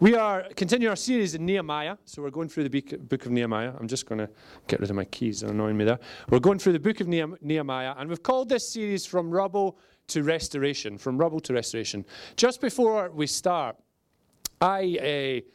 We 0.00 0.14
are 0.14 0.44
continuing 0.54 0.90
our 0.90 0.96
series 0.96 1.34
in 1.34 1.44
Nehemiah. 1.44 1.96
So 2.04 2.22
we're 2.22 2.30
going 2.30 2.48
through 2.48 2.68
the 2.68 2.80
book 2.98 3.26
of 3.26 3.32
Nehemiah. 3.32 3.72
I'm 3.80 3.88
just 3.88 4.06
going 4.06 4.20
to 4.20 4.30
get 4.68 4.78
rid 4.78 4.90
of 4.90 4.94
my 4.94 5.04
keys, 5.04 5.40
they're 5.40 5.50
annoying 5.50 5.76
me 5.76 5.84
there. 5.84 5.98
We're 6.30 6.38
going 6.38 6.60
through 6.60 6.74
the 6.74 6.78
book 6.78 7.00
of 7.00 7.08
Nehemiah, 7.08 7.94
and 7.98 8.08
we've 8.08 8.22
called 8.22 8.48
this 8.48 8.68
series 8.68 9.04
From 9.04 9.28
Rubble 9.28 9.76
to 10.06 10.22
Restoration. 10.22 10.98
From 10.98 11.18
Rubble 11.18 11.40
to 11.40 11.52
Restoration. 11.52 12.04
Just 12.36 12.60
before 12.60 13.10
we 13.10 13.26
start, 13.26 13.76
I. 14.60 15.42
Uh, 15.42 15.50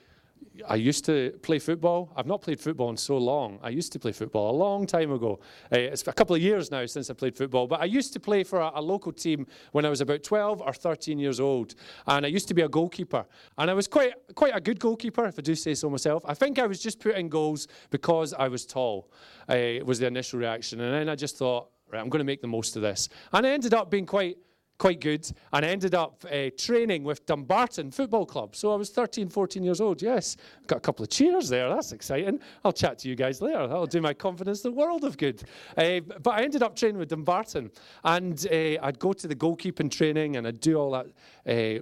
I 0.67 0.75
used 0.75 1.05
to 1.05 1.31
play 1.41 1.59
football. 1.59 2.11
I've 2.15 2.25
not 2.25 2.41
played 2.41 2.59
football 2.59 2.89
in 2.89 2.97
so 2.97 3.17
long. 3.17 3.59
I 3.61 3.69
used 3.69 3.91
to 3.93 3.99
play 3.99 4.11
football 4.11 4.51
a 4.51 4.55
long 4.55 4.85
time 4.85 5.11
ago. 5.11 5.39
Uh, 5.71 5.77
it's 5.77 6.07
a 6.07 6.13
couple 6.13 6.35
of 6.35 6.41
years 6.41 6.71
now 6.71 6.85
since 6.85 7.09
I 7.09 7.13
played 7.13 7.35
football, 7.35 7.67
but 7.67 7.81
I 7.81 7.85
used 7.85 8.13
to 8.13 8.19
play 8.19 8.43
for 8.43 8.59
a, 8.59 8.71
a, 8.75 8.81
local 8.81 9.11
team 9.11 9.47
when 9.71 9.85
I 9.85 9.89
was 9.89 10.01
about 10.01 10.23
12 10.23 10.61
or 10.61 10.73
13 10.73 11.19
years 11.19 11.39
old. 11.39 11.75
And 12.07 12.25
I 12.25 12.29
used 12.29 12.47
to 12.49 12.53
be 12.53 12.61
a 12.61 12.69
goalkeeper. 12.69 13.25
And 13.57 13.69
I 13.69 13.73
was 13.73 13.87
quite, 13.87 14.13
quite 14.35 14.55
a 14.55 14.61
good 14.61 14.79
goalkeeper, 14.79 15.25
if 15.25 15.39
I 15.39 15.41
do 15.41 15.55
say 15.55 15.73
so 15.73 15.89
myself. 15.89 16.23
I 16.25 16.33
think 16.33 16.59
I 16.59 16.67
was 16.67 16.79
just 16.79 16.99
putting 16.99 17.29
goals 17.29 17.67
because 17.89 18.33
I 18.33 18.47
was 18.47 18.65
tall, 18.65 19.11
uh, 19.49 19.55
was 19.85 19.99
the 19.99 20.07
initial 20.07 20.39
reaction. 20.39 20.79
And 20.81 20.93
then 20.93 21.09
I 21.09 21.15
just 21.15 21.37
thought, 21.37 21.69
right, 21.91 21.99
I'm 21.99 22.09
going 22.09 22.19
to 22.19 22.25
make 22.25 22.41
the 22.41 22.47
most 22.47 22.75
of 22.75 22.81
this. 22.81 23.09
And 23.31 23.45
I 23.45 23.51
ended 23.51 23.73
up 23.73 23.89
being 23.89 24.05
quite 24.05 24.37
quite 24.83 24.99
good 24.99 25.25
and 25.53 25.63
ended 25.63 25.95
up 25.95 26.25
uh, 26.29 26.49
training 26.57 27.05
with 27.05 27.25
Dumbarton 27.25 27.89
Football 27.89 28.25
Club. 28.25 28.53
So 28.53 28.73
I 28.73 28.75
was 28.75 28.89
13, 28.89 29.29
14 29.29 29.63
years 29.63 29.79
old. 29.79 30.01
Yes, 30.01 30.35
got 30.67 30.79
a 30.79 30.81
couple 30.81 31.03
of 31.03 31.09
cheers 31.09 31.47
there. 31.47 31.69
That's 31.69 31.93
exciting. 31.93 32.41
I'll 32.65 32.73
chat 32.73 32.99
to 32.99 33.07
you 33.07 33.15
guys 33.15 33.41
later. 33.41 33.65
That'll 33.65 33.85
do 33.85 34.01
my 34.01 34.13
confidence 34.13 34.59
the 34.59 34.73
world 34.73 35.05
of 35.05 35.17
good. 35.17 35.41
Uh, 35.77 36.01
but 36.01 36.31
I 36.31 36.43
ended 36.43 36.63
up 36.63 36.75
training 36.75 36.97
with 36.97 37.07
Dumbarton 37.07 37.71
and 38.03 38.45
uh, 38.51 38.83
I'd 38.85 38.99
go 38.99 39.13
to 39.13 39.25
the 39.25 39.35
goalkeeping 39.37 39.89
training 39.89 40.35
and 40.35 40.45
I'd 40.45 40.59
do 40.59 40.75
all 40.75 40.91
that 40.91 41.07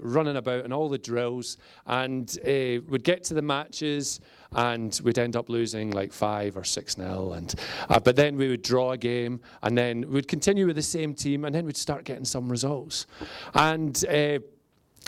running 0.03 0.37
about 0.37 0.63
and 0.63 0.71
all 0.71 0.87
the 0.87 0.99
drills 0.99 1.57
and 1.87 2.37
would 2.45 3.03
get 3.03 3.23
to 3.23 3.33
the 3.33 3.41
matches 3.41 4.19
and 4.53 4.99
we'd 5.03 5.19
end 5.19 5.35
up 5.35 5.49
losing 5.49 5.91
like 5.91 6.11
five 6.11 6.57
or 6.57 6.63
six 6.63 6.97
nil. 6.97 7.33
And 7.33 7.53
uh, 7.89 7.99
but 7.99 8.15
then 8.15 8.37
we 8.37 8.49
would 8.49 8.61
draw 8.61 8.91
a 8.91 8.97
game, 8.97 9.39
and 9.63 9.77
then 9.77 10.09
we'd 10.09 10.27
continue 10.27 10.67
with 10.67 10.75
the 10.75 10.81
same 10.81 11.13
team, 11.13 11.45
and 11.45 11.53
then 11.53 11.65
we'd 11.65 11.77
start 11.77 12.03
getting 12.03 12.25
some 12.25 12.49
results. 12.49 13.07
And 13.53 14.03
uh, 14.05 14.39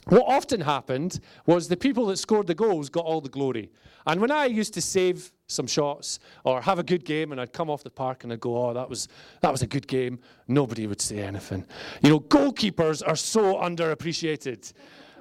what 0.08 0.24
often 0.28 0.62
happened 0.62 1.20
was 1.46 1.68
the 1.68 1.78
people 1.78 2.06
that 2.08 2.18
scored 2.18 2.48
the 2.48 2.56
goals 2.56 2.90
got 2.90 3.06
all 3.06 3.22
the 3.22 3.30
glory. 3.30 3.72
And 4.06 4.20
when 4.20 4.32
I 4.32 4.46
used 4.46 4.74
to 4.74 4.82
save 4.82 5.32
some 5.48 5.68
shots 5.68 6.20
or 6.44 6.62
have 6.62 6.78
a 6.78 6.84
good 6.84 7.06
game 7.06 7.32
and 7.32 7.40
I'd 7.40 7.54
come 7.54 7.70
off 7.70 7.84
the 7.84 7.90
park 7.90 8.24
and 8.24 8.34
I'd 8.34 8.42
go, 8.42 8.58
oh, 8.58 8.74
that 8.74 8.90
was, 8.90 9.08
that 9.42 9.52
was 9.52 9.62
a 9.62 9.68
good 9.68 9.88
game, 9.88 10.20
nobody 10.48 10.88
would 10.88 11.00
say 11.00 11.20
anything. 11.20 11.66
You 12.02 12.10
know, 12.10 12.20
goalkeepers 12.20 13.02
are 13.08 13.16
so 13.16 13.56
underappreciated. 13.56 14.74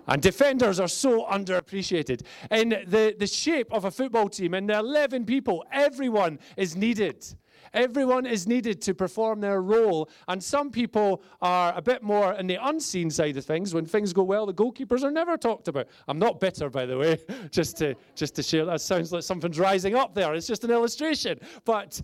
And 0.08 0.20
defenders 0.20 0.80
are 0.80 0.88
so 0.88 1.24
underappreciated. 1.26 2.22
In 2.50 2.70
the, 2.70 3.14
the 3.16 3.26
shape 3.26 3.72
of 3.72 3.84
a 3.84 3.90
football 3.90 4.28
team, 4.28 4.54
in 4.54 4.66
the 4.66 4.78
11 4.78 5.26
people, 5.26 5.64
everyone 5.72 6.38
is 6.56 6.74
needed. 6.74 7.24
Everyone 7.72 8.26
is 8.26 8.46
needed 8.46 8.82
to 8.82 8.94
perform 8.94 9.40
their 9.40 9.62
role. 9.62 10.10
And 10.28 10.42
some 10.42 10.70
people 10.70 11.22
are 11.40 11.72
a 11.74 11.80
bit 11.80 12.02
more 12.02 12.34
in 12.34 12.46
the 12.46 12.58
unseen 12.66 13.10
side 13.10 13.36
of 13.36 13.44
things. 13.44 13.72
When 13.72 13.86
things 13.86 14.12
go 14.12 14.22
well, 14.24 14.44
the 14.44 14.52
goalkeepers 14.52 15.02
are 15.02 15.10
never 15.10 15.36
talked 15.36 15.68
about. 15.68 15.88
I'm 16.08 16.18
not 16.18 16.40
bitter, 16.40 16.68
by 16.68 16.84
the 16.84 16.98
way, 16.98 17.18
just 17.50 17.78
to, 17.78 17.94
just 18.14 18.34
to 18.36 18.42
share. 18.42 18.64
That 18.64 18.80
sounds 18.80 19.12
like 19.12 19.22
something's 19.22 19.58
rising 19.58 19.94
up 19.94 20.14
there. 20.14 20.34
It's 20.34 20.46
just 20.46 20.64
an 20.64 20.70
illustration. 20.70 21.40
But 21.64 22.00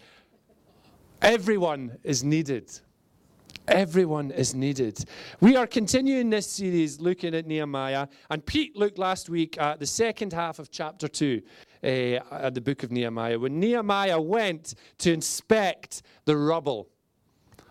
everyone 1.20 1.98
is 2.02 2.24
needed. 2.24 2.70
Everyone 3.69 4.30
is 4.30 4.55
needed. 4.55 5.05
We 5.41 5.55
are 5.55 5.66
continuing 5.66 6.30
this 6.30 6.50
series 6.50 7.00
looking 7.00 7.34
at 7.34 7.47
Nehemiah, 7.47 8.08
and 8.30 8.44
Pete 8.44 8.74
looked 8.74 8.98
last 8.98 9.28
week 9.28 9.58
at 9.61 9.78
the 9.78 9.86
second 9.86 10.33
half 10.33 10.58
of 10.58 10.70
chapter 10.70 11.06
2 11.06 11.42
uh, 11.84 11.86
at 11.86 12.55
the 12.55 12.62
book 12.62 12.83
of 12.83 12.91
Nehemiah, 12.91 13.39
when 13.39 13.61
Nehemiah 13.61 14.19
went 14.19 14.74
to 14.98 15.12
inspect 15.12 16.00
the 16.24 16.34
rubble, 16.34 16.89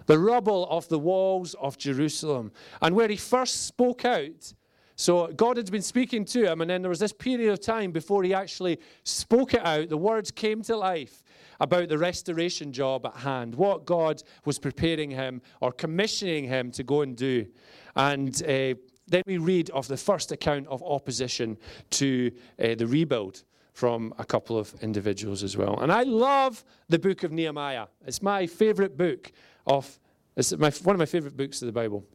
the 0.05 0.19
rubble 0.19 0.67
of 0.69 0.87
the 0.87 0.99
walls 0.99 1.55
of 1.55 1.79
Jerusalem, 1.79 2.51
and 2.79 2.95
where 2.95 3.07
he 3.07 3.17
first 3.17 3.65
spoke 3.65 4.05
out. 4.05 4.53
So 4.97 5.27
God 5.27 5.57
had 5.57 5.71
been 5.71 5.81
speaking 5.81 6.25
to 6.25 6.51
him, 6.51 6.61
and 6.61 6.69
then 6.69 6.83
there 6.83 6.89
was 6.89 6.99
this 6.99 7.13
period 7.13 7.51
of 7.51 7.59
time 7.59 7.91
before 7.91 8.23
he 8.23 8.35
actually 8.35 8.79
spoke 9.03 9.55
it 9.55 9.65
out. 9.65 9.89
The 9.89 9.97
words 9.97 10.29
came 10.29 10.61
to 10.63 10.77
life 10.77 11.23
about 11.59 11.89
the 11.89 11.97
restoration 11.97 12.71
job 12.71 13.05
at 13.05 13.15
hand, 13.15 13.55
what 13.55 13.85
God 13.85 14.23
was 14.45 14.59
preparing 14.59 15.11
him 15.11 15.41
or 15.61 15.71
commissioning 15.71 16.45
him 16.45 16.71
to 16.71 16.83
go 16.83 17.01
and 17.01 17.15
do. 17.15 17.47
And 17.95 18.35
uh, 18.43 18.75
then 19.07 19.23
we 19.25 19.37
read 19.37 19.69
of 19.71 19.87
the 19.87 19.97
first 19.97 20.31
account 20.31 20.67
of 20.67 20.83
opposition 20.83 21.57
to 21.91 22.31
uh, 22.59 22.75
the 22.75 22.87
rebuild 22.87 23.43
from 23.73 24.13
a 24.17 24.25
couple 24.25 24.57
of 24.57 24.73
individuals 24.81 25.43
as 25.43 25.55
well. 25.55 25.79
And 25.79 25.91
I 25.91 26.03
love 26.03 26.65
the 26.89 26.97
book 26.97 27.23
of 27.23 27.31
Nehemiah. 27.31 27.87
It's 28.05 28.21
my 28.21 28.47
favorite 28.47 28.97
book 28.97 29.31
of 29.65 29.99
it's 30.35 30.55
my, 30.55 30.69
one 30.83 30.95
of 30.95 30.99
my 30.99 31.05
favorite 31.05 31.35
books 31.35 31.63
of 31.63 31.65
the 31.65 31.71
Bible. 31.71 32.05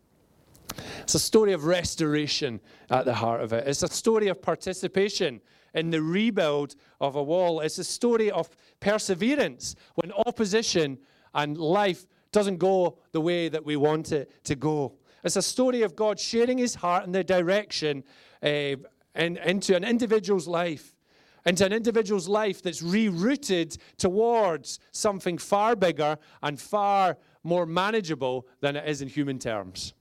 It's 1.02 1.14
a 1.16 1.18
story 1.18 1.52
of 1.52 1.64
restoration 1.64 2.60
at 2.88 3.04
the 3.04 3.14
heart 3.14 3.42
of 3.42 3.52
it. 3.52 3.66
It's 3.66 3.82
a 3.82 3.88
story 3.88 4.28
of 4.28 4.40
participation 4.40 5.40
in 5.74 5.90
the 5.90 6.02
rebuild 6.02 6.74
of 7.00 7.16
a 7.16 7.22
wall. 7.22 7.60
It's 7.60 7.78
a 7.78 7.84
story 7.84 8.30
of 8.30 8.48
perseverance 8.80 9.74
when 9.94 10.12
opposition 10.12 10.98
and 11.34 11.56
life 11.56 12.06
doesn't 12.32 12.58
go 12.58 12.98
the 13.12 13.20
way 13.20 13.48
that 13.48 13.64
we 13.64 13.76
want 13.76 14.12
it 14.12 14.44
to 14.44 14.54
go. 14.54 14.94
It's 15.24 15.36
a 15.36 15.42
story 15.42 15.82
of 15.82 15.94
God 15.94 16.18
sharing 16.18 16.58
his 16.58 16.74
heart 16.74 17.04
and 17.04 17.14
the 17.14 17.22
direction 17.22 18.02
uh, 18.42 18.76
in, 19.14 19.36
into 19.36 19.76
an 19.76 19.84
individual's 19.84 20.48
life, 20.48 20.94
into 21.46 21.64
an 21.64 21.72
individual's 21.72 22.28
life 22.28 22.62
that's 22.62 22.82
rerouted 22.82 23.78
towards 23.98 24.80
something 24.90 25.38
far 25.38 25.76
bigger 25.76 26.18
and 26.42 26.60
far 26.60 27.18
more 27.44 27.66
manageable 27.66 28.46
than 28.60 28.76
it 28.76 28.88
is 28.88 29.02
in 29.02 29.08
human 29.08 29.38
terms. 29.38 29.94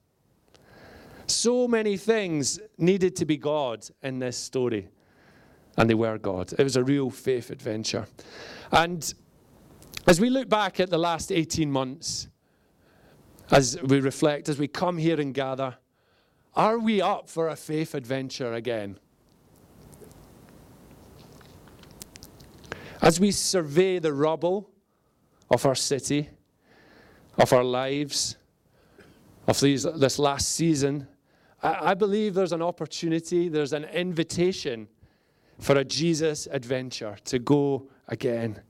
So 1.27 1.67
many 1.67 1.97
things 1.97 2.59
needed 2.77 3.15
to 3.17 3.25
be 3.25 3.37
God 3.37 3.87
in 4.01 4.19
this 4.19 4.37
story 4.37 4.89
and 5.77 5.89
they 5.89 5.93
were 5.93 6.17
God. 6.17 6.53
It 6.57 6.63
was 6.63 6.75
a 6.75 6.83
real 6.83 7.09
faith 7.09 7.49
adventure. 7.49 8.07
And 8.71 9.13
as 10.07 10.19
we 10.19 10.29
look 10.29 10.49
back 10.49 10.79
at 10.79 10.89
the 10.89 10.97
last 10.97 11.31
18 11.31 11.71
months, 11.71 12.27
as 13.49 13.81
we 13.81 13.99
reflect, 13.99 14.49
as 14.49 14.57
we 14.57 14.67
come 14.67 14.97
here 14.97 15.19
and 15.19 15.33
gather, 15.33 15.77
are 16.55 16.79
we 16.79 17.01
up 17.01 17.29
for 17.29 17.47
a 17.49 17.55
faith 17.55 17.95
adventure 17.95 18.53
again? 18.53 18.99
As 23.01 23.19
we 23.19 23.31
survey 23.31 23.99
the 23.99 24.13
rubble 24.13 24.69
of 25.49 25.65
our 25.65 25.75
city, 25.75 26.29
of 27.37 27.51
our 27.51 27.63
lives, 27.63 28.37
of 29.47 29.59
these, 29.59 29.83
this 29.83 30.19
last 30.19 30.49
season, 30.49 31.07
I, 31.63 31.91
I 31.91 31.93
believe 31.93 32.33
there's 32.33 32.51
an 32.51 32.61
opportunity, 32.61 33.49
there's 33.49 33.73
an 33.73 33.85
invitation 33.85 34.87
for 35.61 35.77
a 35.77 35.85
Jesus 35.85 36.47
adventure 36.51 37.15
to 37.25 37.39
go 37.39 37.87
again? 38.09 38.61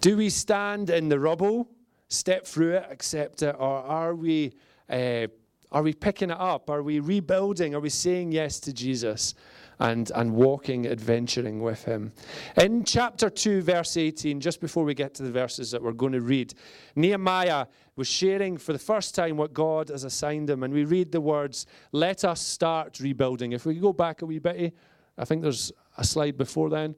Do 0.00 0.16
we 0.16 0.28
stand 0.28 0.90
in 0.90 1.08
the 1.08 1.18
rubble, 1.18 1.70
step 2.08 2.46
through 2.46 2.76
it, 2.76 2.86
accept 2.90 3.42
it, 3.42 3.56
or 3.58 3.78
are 3.78 4.14
we, 4.14 4.52
uh, 4.90 5.28
are 5.72 5.82
we 5.82 5.94
picking 5.94 6.30
it 6.30 6.38
up? 6.38 6.68
Are 6.68 6.82
we 6.82 7.00
rebuilding? 7.00 7.74
Are 7.74 7.80
we 7.80 7.88
saying 7.88 8.32
yes 8.32 8.60
to 8.60 8.72
Jesus? 8.72 9.34
and, 9.80 10.10
and 10.14 10.34
walking, 10.34 10.86
adventuring 10.86 11.62
with 11.62 11.84
him. 11.84 12.12
In 12.56 12.84
chapter 12.84 13.30
2, 13.30 13.62
verse 13.62 13.96
18, 13.96 14.40
just 14.40 14.60
before 14.60 14.84
we 14.84 14.94
get 14.94 15.14
to 15.14 15.22
the 15.22 15.30
verses 15.30 15.70
that 15.70 15.82
we're 15.82 15.92
going 15.92 16.12
to 16.12 16.20
read, 16.20 16.54
Nehemiah 16.96 17.66
was 17.94 18.08
sharing 18.08 18.58
for 18.58 18.72
the 18.72 18.78
first 18.78 19.14
time 19.14 19.36
what 19.36 19.52
God 19.52 19.88
has 19.88 20.04
assigned 20.04 20.50
him. 20.50 20.62
And 20.62 20.74
we 20.74 20.84
read 20.84 21.12
the 21.12 21.20
words, 21.20 21.66
Let 21.92 22.24
us 22.24 22.40
start 22.40 22.98
rebuilding. 23.00 23.52
If 23.52 23.66
we 23.66 23.74
go 23.74 23.92
back 23.92 24.22
a 24.22 24.26
wee 24.26 24.40
bit, 24.40 24.74
I 25.16 25.24
think 25.24 25.42
there's 25.42 25.72
a 25.98 26.04
slide 26.04 26.38
before 26.38 26.70
then. 26.70 26.94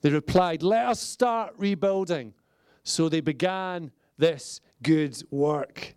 They 0.00 0.10
replied, 0.10 0.62
Let 0.62 0.86
us 0.86 1.00
start 1.00 1.54
rebuilding. 1.56 2.34
So 2.82 3.08
they 3.08 3.20
began 3.20 3.92
this 4.18 4.60
good 4.82 5.22
work. 5.30 5.94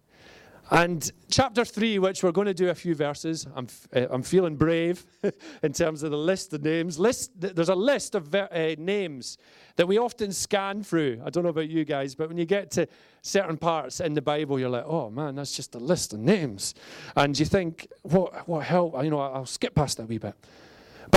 And 0.71 1.12
chapter 1.29 1.65
3, 1.65 2.00
which 2.00 2.23
we're 2.23 2.31
going 2.31 2.47
to 2.47 2.53
do 2.53 2.69
a 2.69 2.75
few 2.75 2.95
verses, 2.95 3.45
I'm, 3.56 3.68
uh, 3.95 4.07
I'm 4.09 4.23
feeling 4.23 4.56
brave 4.56 5.06
in 5.63 5.73
terms 5.73 6.03
of 6.03 6.12
the 6.12 6.18
list 6.18 6.53
of 6.53 6.63
names. 6.63 6.97
List, 6.97 7.31
there's 7.35 7.69
a 7.69 7.75
list 7.75 8.15
of 8.15 8.33
uh, 8.33 8.47
names 8.77 9.38
that 9.75 9.88
we 9.88 9.97
often 9.97 10.31
scan 10.31 10.81
through. 10.81 11.21
I 11.23 11.29
don't 11.29 11.44
know 11.44 11.50
about 11.50 11.69
you 11.69 11.83
guys, 11.83 12.15
but 12.15 12.29
when 12.29 12.38
you 12.38 12.45
get 12.45 12.71
to 12.71 12.88
certain 13.21 13.57
parts 13.57 14.00
in 14.00 14.13
the 14.13 14.21
Bible, 14.21 14.59
you're 14.59 14.69
like, 14.69 14.85
oh 14.88 15.09
man, 15.09 15.35
that's 15.35 15.56
just 15.56 15.75
a 15.75 15.79
list 15.79 16.13
of 16.13 16.19
names. 16.19 16.75
And 17.15 17.38
you 17.38 17.45
think, 17.45 17.88
what, 18.03 18.47
what 18.47 18.63
help? 18.63 18.95
You 19.03 19.12
know, 19.12 19.19
I'll 19.19 19.45
skip 19.45 19.75
past 19.75 19.97
that 19.97 20.03
a 20.03 20.06
wee 20.07 20.18
bit. 20.18 20.35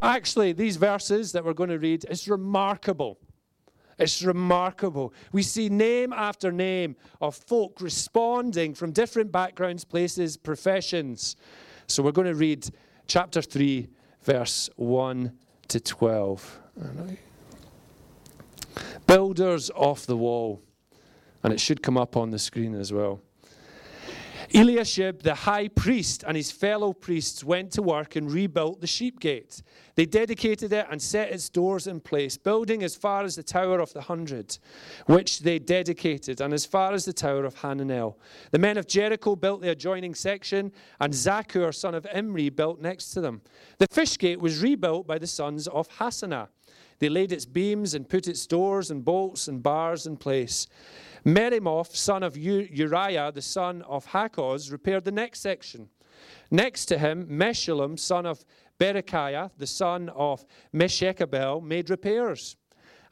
But 0.00 0.04
actually, 0.04 0.52
these 0.52 0.76
verses 0.76 1.32
that 1.32 1.42
we're 1.42 1.54
going 1.54 1.70
to 1.70 1.78
read, 1.78 2.04
it's 2.10 2.28
remarkable. 2.28 3.18
It's 3.98 4.22
remarkable. 4.22 5.14
We 5.32 5.42
see 5.42 5.70
name 5.70 6.12
after 6.12 6.52
name 6.52 6.96
of 7.22 7.34
folk 7.34 7.80
responding 7.80 8.74
from 8.74 8.92
different 8.92 9.32
backgrounds, 9.32 9.84
places, 9.84 10.36
professions. 10.36 11.36
So 11.86 12.02
we're 12.02 12.12
going 12.12 12.26
to 12.26 12.34
read 12.34 12.68
chapter 13.06 13.40
3, 13.40 13.88
verse 14.20 14.68
1 14.76 15.32
to 15.68 15.80
12. 15.80 16.60
Builders 19.06 19.70
off 19.70 20.04
the 20.04 20.16
wall. 20.16 20.60
And 21.42 21.54
it 21.54 21.60
should 21.60 21.82
come 21.82 21.96
up 21.96 22.18
on 22.18 22.30
the 22.30 22.38
screen 22.38 22.74
as 22.74 22.92
well. 22.92 23.22
Eliashib, 24.54 25.22
the 25.22 25.34
high 25.34 25.68
priest, 25.68 26.24
and 26.26 26.36
his 26.36 26.50
fellow 26.50 26.92
priests 26.92 27.42
went 27.42 27.72
to 27.72 27.82
work 27.82 28.16
and 28.16 28.30
rebuilt 28.30 28.80
the 28.80 28.86
sheep 28.86 29.20
gate. 29.20 29.62
They 29.94 30.06
dedicated 30.06 30.72
it 30.72 30.86
and 30.90 31.00
set 31.00 31.30
its 31.30 31.48
doors 31.48 31.86
in 31.86 32.00
place, 32.00 32.36
building 32.36 32.82
as 32.82 32.94
far 32.94 33.24
as 33.24 33.36
the 33.36 33.42
Tower 33.42 33.80
of 33.80 33.92
the 33.92 34.02
Hundred, 34.02 34.58
which 35.06 35.40
they 35.40 35.58
dedicated, 35.58 36.40
and 36.40 36.52
as 36.52 36.64
far 36.64 36.92
as 36.92 37.04
the 37.04 37.12
Tower 37.12 37.44
of 37.44 37.56
Hananel. 37.56 38.16
The 38.50 38.58
men 38.58 38.76
of 38.76 38.86
Jericho 38.86 39.36
built 39.36 39.62
the 39.62 39.70
adjoining 39.70 40.14
section, 40.14 40.72
and 41.00 41.12
Zaccur, 41.12 41.74
son 41.74 41.94
of 41.94 42.06
Imri, 42.14 42.50
built 42.50 42.80
next 42.80 43.10
to 43.12 43.20
them. 43.20 43.42
The 43.78 43.88
fish 43.90 44.18
gate 44.18 44.40
was 44.40 44.62
rebuilt 44.62 45.06
by 45.06 45.18
the 45.18 45.26
sons 45.26 45.66
of 45.66 45.88
Hassenaah. 45.88 46.48
They 46.98 47.08
laid 47.08 47.32
its 47.32 47.44
beams 47.44 47.94
and 47.94 48.08
put 48.08 48.28
its 48.28 48.46
doors 48.46 48.90
and 48.90 49.04
bolts 49.04 49.48
and 49.48 49.62
bars 49.62 50.06
in 50.06 50.16
place. 50.16 50.66
Meremoth, 51.24 51.94
son 51.94 52.22
of 52.22 52.36
Uriah, 52.36 53.32
the 53.34 53.42
son 53.42 53.82
of 53.82 54.06
Hakoz, 54.06 54.70
repaired 54.70 55.04
the 55.04 55.12
next 55.12 55.40
section. 55.40 55.88
Next 56.50 56.86
to 56.86 56.98
him, 56.98 57.26
Meshullam, 57.26 57.98
son 57.98 58.26
of 58.26 58.44
Berechiah, 58.78 59.50
the 59.58 59.66
son 59.66 60.08
of 60.10 60.44
Meshekabel, 60.72 61.62
made 61.62 61.90
repairs. 61.90 62.56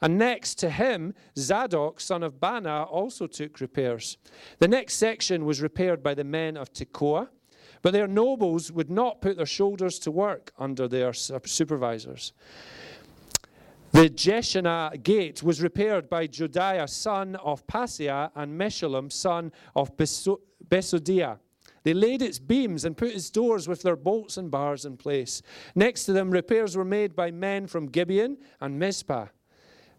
And 0.01 0.17
next 0.17 0.55
to 0.55 0.69
him, 0.69 1.13
Zadok, 1.37 1.99
son 1.99 2.23
of 2.23 2.39
Baana, 2.39 2.85
also 2.89 3.27
took 3.27 3.59
repairs. 3.59 4.17
The 4.59 4.67
next 4.67 4.95
section 4.95 5.45
was 5.45 5.61
repaired 5.61 6.03
by 6.03 6.13
the 6.13 6.23
men 6.23 6.57
of 6.57 6.71
Tekoa, 6.71 7.29
but 7.81 7.91
their 7.91 8.07
nobles 8.07 8.71
would 8.71 8.89
not 8.89 9.21
put 9.21 9.37
their 9.37 9.45
shoulders 9.45 9.99
to 9.99 10.11
work 10.11 10.51
under 10.57 10.87
their 10.87 11.13
supervisors. 11.13 12.33
The 13.95 14.09
Jeshanah 14.09 15.03
gate 15.03 15.41
was 15.41 15.61
repaired 15.61 16.09
by 16.09 16.27
Jodiah, 16.27 16.89
son 16.89 17.37
of 17.37 17.65
Paseah, 17.65 18.29
and 18.35 18.59
Meshullam, 18.59 19.09
son 19.09 19.53
of 19.73 19.95
Besodeiah. 19.95 21.39
They 21.83 21.93
laid 21.93 22.21
its 22.21 22.37
beams 22.37 22.83
and 22.83 22.97
put 22.97 23.13
its 23.13 23.29
doors 23.29 23.69
with 23.69 23.83
their 23.83 23.95
bolts 23.95 24.35
and 24.35 24.51
bars 24.51 24.83
in 24.83 24.97
place. 24.97 25.41
Next 25.75 26.03
to 26.07 26.11
them, 26.11 26.29
repairs 26.29 26.75
were 26.75 26.83
made 26.83 27.15
by 27.15 27.31
men 27.31 27.67
from 27.67 27.85
Gibeon 27.85 28.37
and 28.59 28.77
Mizpah. 28.77 29.27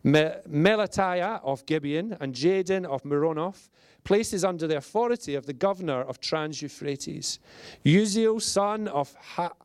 Melatiah 0.06 1.40
of 1.42 1.66
Gibeon 1.66 2.16
and 2.20 2.32
Jadon 2.32 2.84
of 2.84 3.02
Meronoth, 3.02 3.70
places 4.04 4.44
under 4.44 4.68
the 4.68 4.76
authority 4.76 5.34
of 5.34 5.46
the 5.46 5.52
governor 5.52 6.00
of 6.02 6.20
Trans 6.20 6.62
Euphrates. 6.62 7.40
Uzziel, 7.84 8.40
son 8.40 8.86
of 8.86 9.16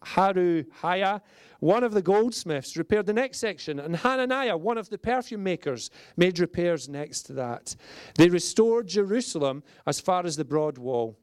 Haruhiah, 0.04 1.22
one 1.60 1.84
of 1.84 1.94
the 1.94 2.02
goldsmiths, 2.02 2.76
repaired 2.76 3.06
the 3.06 3.14
next 3.14 3.38
section, 3.38 3.80
and 3.80 3.98
Hananiah, 3.98 4.58
one 4.58 4.80
of 4.80 4.90
the 4.90 4.98
perfume 4.98 5.44
makers, 5.44 5.92
made 6.18 6.40
repairs 6.40 6.90
next 6.90 7.22
to 7.24 7.34
that. 7.34 7.76
They 8.16 8.30
restored 8.30 8.88
Jerusalem 8.88 9.62
as 9.86 10.00
far 10.00 10.26
as 10.26 10.38
the 10.38 10.46
broad 10.46 10.80
wall. 10.80 11.20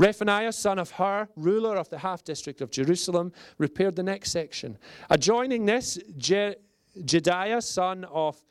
Rephaniah, 0.00 0.52
son 0.52 0.80
of 0.80 0.90
Hur, 0.90 1.28
ruler 1.36 1.76
of 1.76 1.88
the 1.88 1.98
half 1.98 2.24
district 2.24 2.60
of 2.60 2.72
Jerusalem, 2.72 3.32
repaired 3.58 3.94
the 3.94 4.02
next 4.02 4.32
section. 4.32 4.76
Adjoining 5.08 5.66
this, 5.66 6.00
Je- 6.18 6.56
Jedaiah, 6.98 7.62
son 7.62 8.04
of 8.04 8.42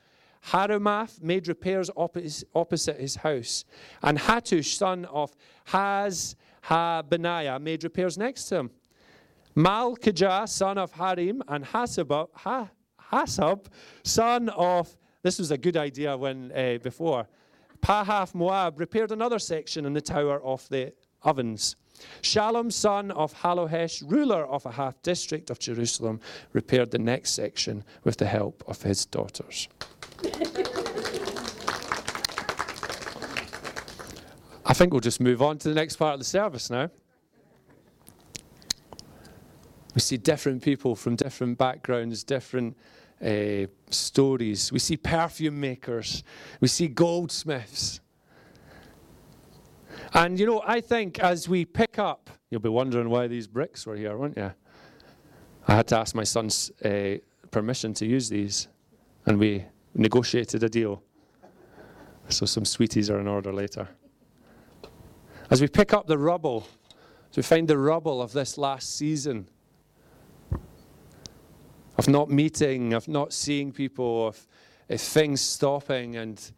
Harumaph 0.47 1.21
made 1.21 1.47
repairs 1.47 1.89
opposite 1.95 3.00
his 3.00 3.15
house. 3.15 3.65
And 4.03 4.18
Hattush, 4.18 4.75
son 4.77 5.06
of 5.06 5.36
Haz 5.65 6.36
Habaniah, 6.65 7.62
made 7.62 7.83
repairs 7.83 8.18
next 8.18 8.45
to 8.45 8.56
him. 8.57 8.71
Malkijah, 9.56 10.47
son 10.47 10.77
of 10.77 10.92
Harim, 10.92 11.42
and 11.47 11.65
Hasab, 11.65 12.30
ha, 12.33 12.69
Hasab, 13.12 13.65
son 14.03 14.50
of, 14.50 14.95
this 15.24 15.39
was 15.39 15.51
a 15.51 15.57
good 15.57 15.77
idea 15.77 16.15
when 16.18 16.51
uh, 16.51 16.77
before, 16.83 17.27
Pahath 17.81 18.36
Moab, 18.36 18.80
repaired 18.80 19.12
another 19.12 19.39
section 19.39 19.86
in 19.86 19.94
the 19.94 20.01
tower 20.01 20.41
of 20.44 20.68
the 20.69 20.94
ovens. 21.24 21.75
Shallum, 22.21 22.71
son 22.71 23.12
of 23.12 23.33
Hallohesh, 23.33 24.03
ruler 24.06 24.45
of 24.45 24.65
a 24.65 24.71
half 24.71 25.01
district 25.01 25.50
of 25.50 25.59
Jerusalem, 25.59 26.19
repaired 26.51 26.91
the 26.91 27.00
next 27.00 27.31
section 27.31 27.83
with 28.03 28.18
the 28.18 28.25
help 28.25 28.63
of 28.68 28.81
his 28.81 29.06
daughters. 29.06 29.69
I 34.65 34.73
think 34.73 34.94
we'll 34.94 35.00
just 35.00 35.21
move 35.21 35.41
on 35.41 35.57
to 35.59 35.69
the 35.69 35.75
next 35.75 35.97
part 35.97 36.13
of 36.13 36.19
the 36.19 36.25
service 36.25 36.69
now. 36.69 36.89
We 39.94 40.01
see 40.01 40.17
different 40.17 40.62
people 40.62 40.95
from 40.95 41.15
different 41.15 41.57
backgrounds, 41.57 42.23
different 42.23 42.75
uh, 43.23 43.67
stories. 43.89 44.71
We 44.71 44.79
see 44.79 44.97
perfume 44.97 45.59
makers. 45.59 46.23
We 46.59 46.67
see 46.67 46.88
goldsmiths. 46.88 48.01
And 50.13 50.39
you 50.39 50.45
know, 50.45 50.62
I 50.65 50.81
think 50.81 51.19
as 51.19 51.47
we 51.47 51.63
pick 51.63 52.00
up, 52.00 52.29
you'll 52.50 52.62
be 52.62 52.69
wondering 52.69 53.09
why 53.09 53.27
these 53.27 53.47
bricks 53.47 53.85
were 53.85 53.95
here, 53.95 54.17
won't 54.17 54.35
you? 54.35 54.51
I 55.67 55.75
had 55.75 55.88
to 55.88 55.97
ask 55.97 56.13
my 56.13 56.23
son's 56.23 56.71
uh, 56.83 57.17
permission 57.51 57.94
to 57.95 58.06
use 58.06 58.29
these, 58.29 58.67
and 59.25 59.39
we 59.39 59.65
negotiated 59.95 60.63
a 60.63 60.69
deal. 60.69 61.01
So 62.30 62.45
some 62.45 62.65
sweeties 62.65 63.09
are 63.09 63.19
in 63.19 63.27
order 63.27 63.53
later. 63.53 63.88
As 65.50 65.62
we 65.62 65.68
pick 65.68 65.94
up 65.94 66.07
the 66.07 66.18
rubble, 66.18 66.68
as 67.31 67.38
we 67.38 67.44
find 67.44 67.68
the 67.68 67.77
rubble 67.77 68.21
of 68.21 68.33
this 68.33 68.57
last 68.57 68.97
season, 68.97 69.47
of 71.97 72.07
not 72.07 72.30
meeting, 72.30 72.94
of 72.94 73.07
not 73.07 73.31
seeing 73.31 73.71
people, 73.71 74.27
of, 74.27 74.47
of 74.89 75.00
things 75.00 75.42
stopping, 75.42 76.15
and 76.15 76.51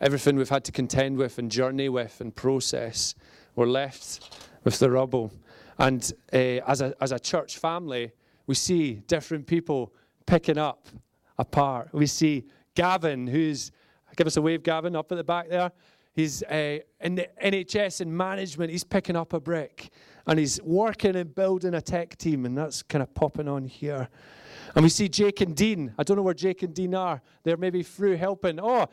everything 0.00 0.36
we've 0.36 0.50
had 0.50 0.64
to 0.64 0.72
contend 0.72 1.16
with 1.16 1.38
and 1.38 1.50
journey 1.50 1.88
with 1.88 2.20
and 2.20 2.34
process, 2.34 3.14
we're 3.56 3.66
left 3.66 4.46
with 4.62 4.78
the 4.78 4.90
rubble. 4.90 5.32
And 5.78 6.12
uh, 6.32 6.36
as, 6.36 6.80
a, 6.80 6.94
as 7.00 7.12
a 7.12 7.18
church 7.18 7.58
family, 7.58 8.12
we 8.46 8.54
see 8.54 8.94
different 9.06 9.46
people 9.46 9.92
picking 10.26 10.58
up 10.58 10.86
apart. 11.38 11.88
We 11.92 12.06
see 12.06 12.44
Gavin, 12.74 13.26
who's, 13.26 13.70
give 14.16 14.26
us 14.26 14.36
a 14.36 14.42
wave, 14.42 14.62
Gavin, 14.62 14.96
up 14.96 15.10
at 15.12 15.16
the 15.16 15.24
back 15.24 15.48
there. 15.48 15.72
He's 16.14 16.42
uh, 16.44 16.78
in 17.00 17.16
the 17.16 17.28
NHS 17.42 18.00
and 18.00 18.16
management. 18.16 18.70
He's 18.70 18.84
picking 18.84 19.16
up 19.16 19.32
a 19.32 19.40
brick 19.40 19.90
and 20.26 20.38
he's 20.38 20.62
working 20.62 21.16
and 21.16 21.34
building 21.34 21.74
a 21.74 21.80
tech 21.80 22.16
team, 22.16 22.46
and 22.46 22.56
that's 22.56 22.82
kind 22.82 23.02
of 23.02 23.12
popping 23.14 23.48
on 23.48 23.66
here. 23.66 24.08
And 24.74 24.82
we 24.82 24.88
see 24.88 25.08
Jake 25.08 25.40
and 25.40 25.54
Dean. 25.54 25.92
I 25.98 26.02
don't 26.02 26.16
know 26.16 26.22
where 26.22 26.34
Jake 26.34 26.62
and 26.62 26.74
Dean 26.74 26.94
are. 26.94 27.20
They're 27.42 27.56
maybe 27.56 27.82
through 27.82 28.16
helping. 28.16 28.58
Oh, 28.60 28.86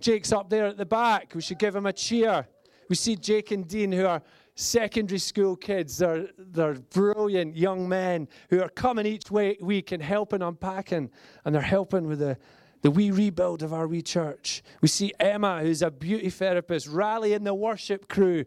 Jake's 0.00 0.32
up 0.32 0.48
there 0.48 0.66
at 0.66 0.76
the 0.76 0.86
back. 0.86 1.34
We 1.34 1.42
should 1.42 1.58
give 1.58 1.76
him 1.76 1.86
a 1.86 1.92
cheer. 1.92 2.46
We 2.88 2.96
see 2.96 3.16
Jake 3.16 3.50
and 3.50 3.68
Dean, 3.68 3.92
who 3.92 4.06
are 4.06 4.22
secondary 4.54 5.18
school 5.18 5.56
kids. 5.56 5.98
They're, 5.98 6.28
they're 6.38 6.74
brilliant 6.74 7.56
young 7.56 7.88
men 7.88 8.28
who 8.48 8.62
are 8.62 8.68
coming 8.70 9.04
each 9.04 9.30
week 9.30 9.92
and 9.92 10.02
helping 10.02 10.42
unpacking, 10.42 11.10
and 11.44 11.54
they're 11.54 11.60
helping 11.60 12.06
with 12.06 12.20
the, 12.20 12.38
the 12.82 12.90
wee 12.90 13.10
rebuild 13.10 13.62
of 13.62 13.72
our 13.72 13.86
wee 13.86 14.02
church. 14.02 14.62
We 14.80 14.88
see 14.88 15.12
Emma, 15.18 15.60
who's 15.60 15.82
a 15.82 15.90
beauty 15.90 16.30
therapist, 16.30 16.86
rallying 16.86 17.44
the 17.44 17.54
worship 17.54 18.08
crew 18.08 18.44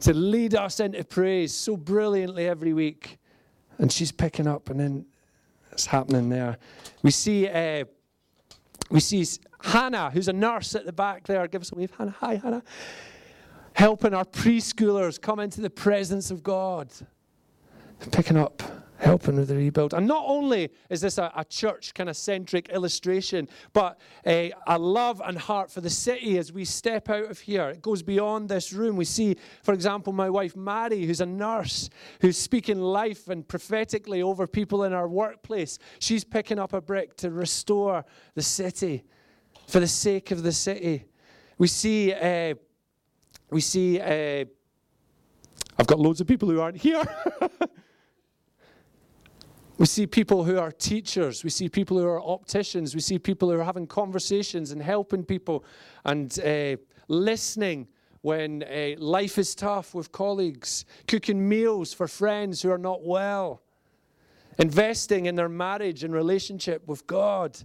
to 0.00 0.14
lead 0.14 0.54
us 0.54 0.80
into 0.80 1.02
praise 1.04 1.54
so 1.54 1.76
brilliantly 1.76 2.48
every 2.48 2.72
week. 2.72 3.18
And 3.78 3.90
she's 3.90 4.12
picking 4.12 4.46
up, 4.46 4.70
and 4.70 4.78
then 4.78 5.06
it's 5.72 5.86
happening 5.86 6.28
there. 6.28 6.58
We 7.02 7.10
see, 7.10 7.48
uh, 7.48 7.84
we 8.90 9.00
see 9.00 9.26
Hannah, 9.60 10.10
who's 10.10 10.28
a 10.28 10.32
nurse 10.32 10.74
at 10.74 10.86
the 10.86 10.92
back 10.92 11.26
there. 11.26 11.46
Give 11.48 11.62
us 11.62 11.72
a 11.72 11.74
wave, 11.74 11.92
Hannah. 11.96 12.14
Hi, 12.20 12.36
Hannah. 12.36 12.62
Helping 13.74 14.12
our 14.12 14.24
preschoolers 14.24 15.20
come 15.20 15.40
into 15.40 15.60
the 15.60 15.70
presence 15.70 16.30
of 16.30 16.42
God. 16.42 16.92
Picking 18.10 18.36
up 18.36 18.62
helping 19.02 19.36
with 19.36 19.48
the 19.48 19.56
rebuild. 19.56 19.92
And 19.94 20.06
not 20.06 20.24
only 20.26 20.70
is 20.88 21.00
this 21.00 21.18
a, 21.18 21.32
a 21.34 21.44
church 21.44 21.92
kind 21.92 22.08
of 22.08 22.16
centric 22.16 22.68
illustration, 22.68 23.48
but 23.72 23.98
a, 24.26 24.52
a, 24.68 24.78
love 24.78 25.20
and 25.24 25.36
heart 25.36 25.70
for 25.70 25.80
the 25.80 25.90
city 25.90 26.38
as 26.38 26.52
we 26.52 26.64
step 26.64 27.10
out 27.10 27.30
of 27.30 27.40
here. 27.40 27.68
It 27.70 27.82
goes 27.82 28.02
beyond 28.02 28.48
this 28.48 28.72
room. 28.72 28.96
We 28.96 29.04
see, 29.04 29.36
for 29.62 29.74
example, 29.74 30.12
my 30.12 30.30
wife 30.30 30.54
Mary, 30.54 31.04
who's 31.04 31.20
a 31.20 31.26
nurse, 31.26 31.90
who's 32.20 32.36
speaking 32.36 32.80
life 32.80 33.28
and 33.28 33.46
prophetically 33.46 34.22
over 34.22 34.46
people 34.46 34.84
in 34.84 34.92
our 34.92 35.08
workplace. 35.08 35.78
She's 35.98 36.22
picking 36.22 36.58
up 36.58 36.72
a 36.72 36.80
brick 36.80 37.16
to 37.18 37.30
restore 37.30 38.04
the 38.34 38.42
city 38.42 39.02
for 39.66 39.80
the 39.80 39.88
sake 39.88 40.30
of 40.30 40.42
the 40.42 40.52
city. 40.52 41.06
We 41.58 41.66
see. 41.66 42.12
Uh, 42.12 42.54
we 43.50 43.60
see. 43.60 44.00
Uh, 44.00 44.44
I've 45.78 45.86
got 45.86 45.98
loads 45.98 46.20
of 46.20 46.26
people 46.26 46.48
who 46.48 46.60
aren't 46.60 46.76
here. 46.76 47.02
We 49.82 49.86
see 49.86 50.06
people 50.06 50.44
who 50.44 50.60
are 50.60 50.70
teachers. 50.70 51.42
We 51.42 51.50
see 51.50 51.68
people 51.68 51.98
who 51.98 52.06
are 52.06 52.22
opticians. 52.22 52.94
We 52.94 53.00
see 53.00 53.18
people 53.18 53.50
who 53.50 53.58
are 53.58 53.64
having 53.64 53.88
conversations 53.88 54.70
and 54.70 54.80
helping 54.80 55.24
people 55.24 55.64
and 56.04 56.38
uh, 56.38 56.76
listening 57.08 57.88
when 58.20 58.62
uh, 58.62 58.94
life 58.98 59.38
is 59.38 59.56
tough 59.56 59.92
with 59.92 60.12
colleagues, 60.12 60.84
cooking 61.08 61.48
meals 61.48 61.92
for 61.92 62.06
friends 62.06 62.62
who 62.62 62.70
are 62.70 62.78
not 62.78 63.04
well. 63.04 63.60
investing 64.56 65.26
in 65.26 65.34
their 65.34 65.48
marriage 65.48 66.04
and 66.04 66.14
relationship 66.14 66.86
with 66.86 67.04
God. 67.08 67.58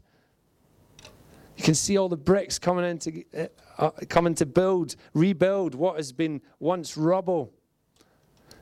You 1.55 1.63
can 1.63 1.75
see 1.75 1.99
all 1.99 2.09
the 2.09 2.17
bricks 2.17 2.57
coming 2.57 2.85
in 2.85 2.97
to, 2.97 3.23
uh, 3.37 3.47
uh, 3.77 3.91
coming 4.09 4.33
to 4.33 4.47
build, 4.47 4.95
rebuild 5.13 5.75
what 5.75 5.97
has 5.97 6.11
been 6.11 6.41
once 6.59 6.97
rubble. 6.97 7.53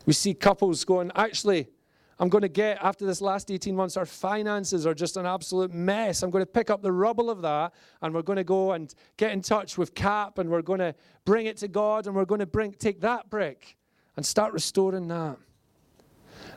We 0.05 0.11
see 0.11 0.33
couples 0.33 0.83
going, 0.83 1.09
actually, 1.15 1.69
I'm 2.17 2.29
going 2.29 2.43
to 2.43 2.49
get, 2.49 2.77
after 2.81 3.05
this 3.05 3.19
last 3.19 3.51
18 3.51 3.75
months, 3.75 3.97
our 3.97 4.05
finances 4.05 4.85
are 4.85 4.93
just 4.93 5.17
an 5.17 5.25
absolute 5.25 5.73
mess. 5.73 6.23
I'm 6.23 6.29
going 6.29 6.43
to 6.43 6.51
pick 6.51 6.69
up 6.69 6.81
the 6.81 6.91
rubble 6.91 7.29
of 7.29 7.41
that 7.41 7.73
and 8.01 8.13
we're 8.13 8.21
going 8.21 8.37
to 8.37 8.43
go 8.45 8.71
and 8.71 8.93
get 9.17 9.31
in 9.31 9.41
touch 9.41 9.77
with 9.77 9.93
CAP 9.93 10.37
and 10.37 10.49
we're 10.49 10.61
going 10.61 10.79
to 10.79 10.95
bring 11.25 11.45
it 11.45 11.57
to 11.57 11.67
God 11.67 12.07
and 12.07 12.15
we're 12.15 12.25
going 12.25 12.39
to 12.39 12.45
bring, 12.45 12.71
take 12.71 13.01
that 13.01 13.29
brick 13.29 13.75
and 14.15 14.25
start 14.25 14.53
restoring 14.53 15.09
that. 15.09 15.37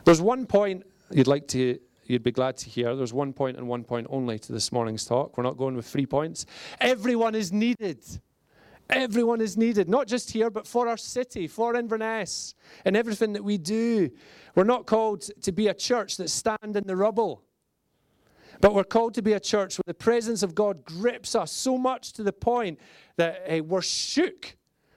There's 0.05 0.21
one 0.21 0.45
point 0.45 0.83
you'd 1.11 1.27
like 1.27 1.47
to 1.49 1.79
you'd 2.05 2.23
be 2.23 2.31
glad 2.31 2.57
to 2.57 2.69
hear. 2.69 2.95
There's 2.95 3.13
one 3.13 3.33
point 3.33 3.57
and 3.57 3.67
one 3.67 3.83
point 3.83 4.07
only 4.09 4.39
to 4.39 4.51
this 4.51 4.71
morning's 4.71 5.05
talk. 5.05 5.37
We're 5.37 5.43
not 5.43 5.57
going 5.57 5.75
with 5.75 5.85
three 5.85 6.05
points. 6.05 6.45
Everyone 6.81 7.35
is 7.35 7.53
needed. 7.53 8.03
Everyone 8.89 9.39
is 9.39 9.55
needed, 9.55 9.87
not 9.87 10.07
just 10.07 10.31
here, 10.31 10.49
but 10.49 10.65
for 10.65 10.87
our 10.87 10.97
city, 10.97 11.47
for 11.47 11.75
Inverness, 11.75 12.55
and 12.85 12.97
everything 12.97 13.33
that 13.33 13.43
we 13.43 13.57
do. 13.57 14.09
We're 14.55 14.63
not 14.63 14.87
called 14.87 15.29
to 15.41 15.51
be 15.51 15.67
a 15.67 15.73
church 15.73 16.17
that 16.17 16.29
stand 16.29 16.75
in 16.75 16.87
the 16.87 16.95
rubble, 16.95 17.43
but 18.61 18.73
we're 18.73 18.83
called 18.83 19.13
to 19.13 19.21
be 19.21 19.33
a 19.33 19.39
church 19.39 19.77
where 19.77 19.83
the 19.85 19.93
presence 19.93 20.41
of 20.41 20.55
God 20.55 20.83
grips 20.83 21.35
us 21.35 21.51
so 21.51 21.77
much 21.77 22.13
to 22.13 22.23
the 22.23 22.33
point 22.33 22.79
that 23.17 23.43
hey, 23.45 23.61
we're 23.61 23.81
shook. 23.81 24.55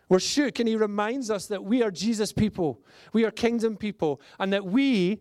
We're 0.09 0.21
shook, 0.21 0.59
and 0.59 0.69
He 0.69 0.77
reminds 0.77 1.31
us 1.31 1.47
that 1.47 1.63
we 1.65 1.83
are 1.83 1.91
Jesus 1.91 2.33
people, 2.33 2.83
we 3.13 3.25
are 3.25 3.31
kingdom 3.31 3.77
people, 3.77 4.21
and 4.39 4.53
that 4.53 4.65
we 4.65 5.21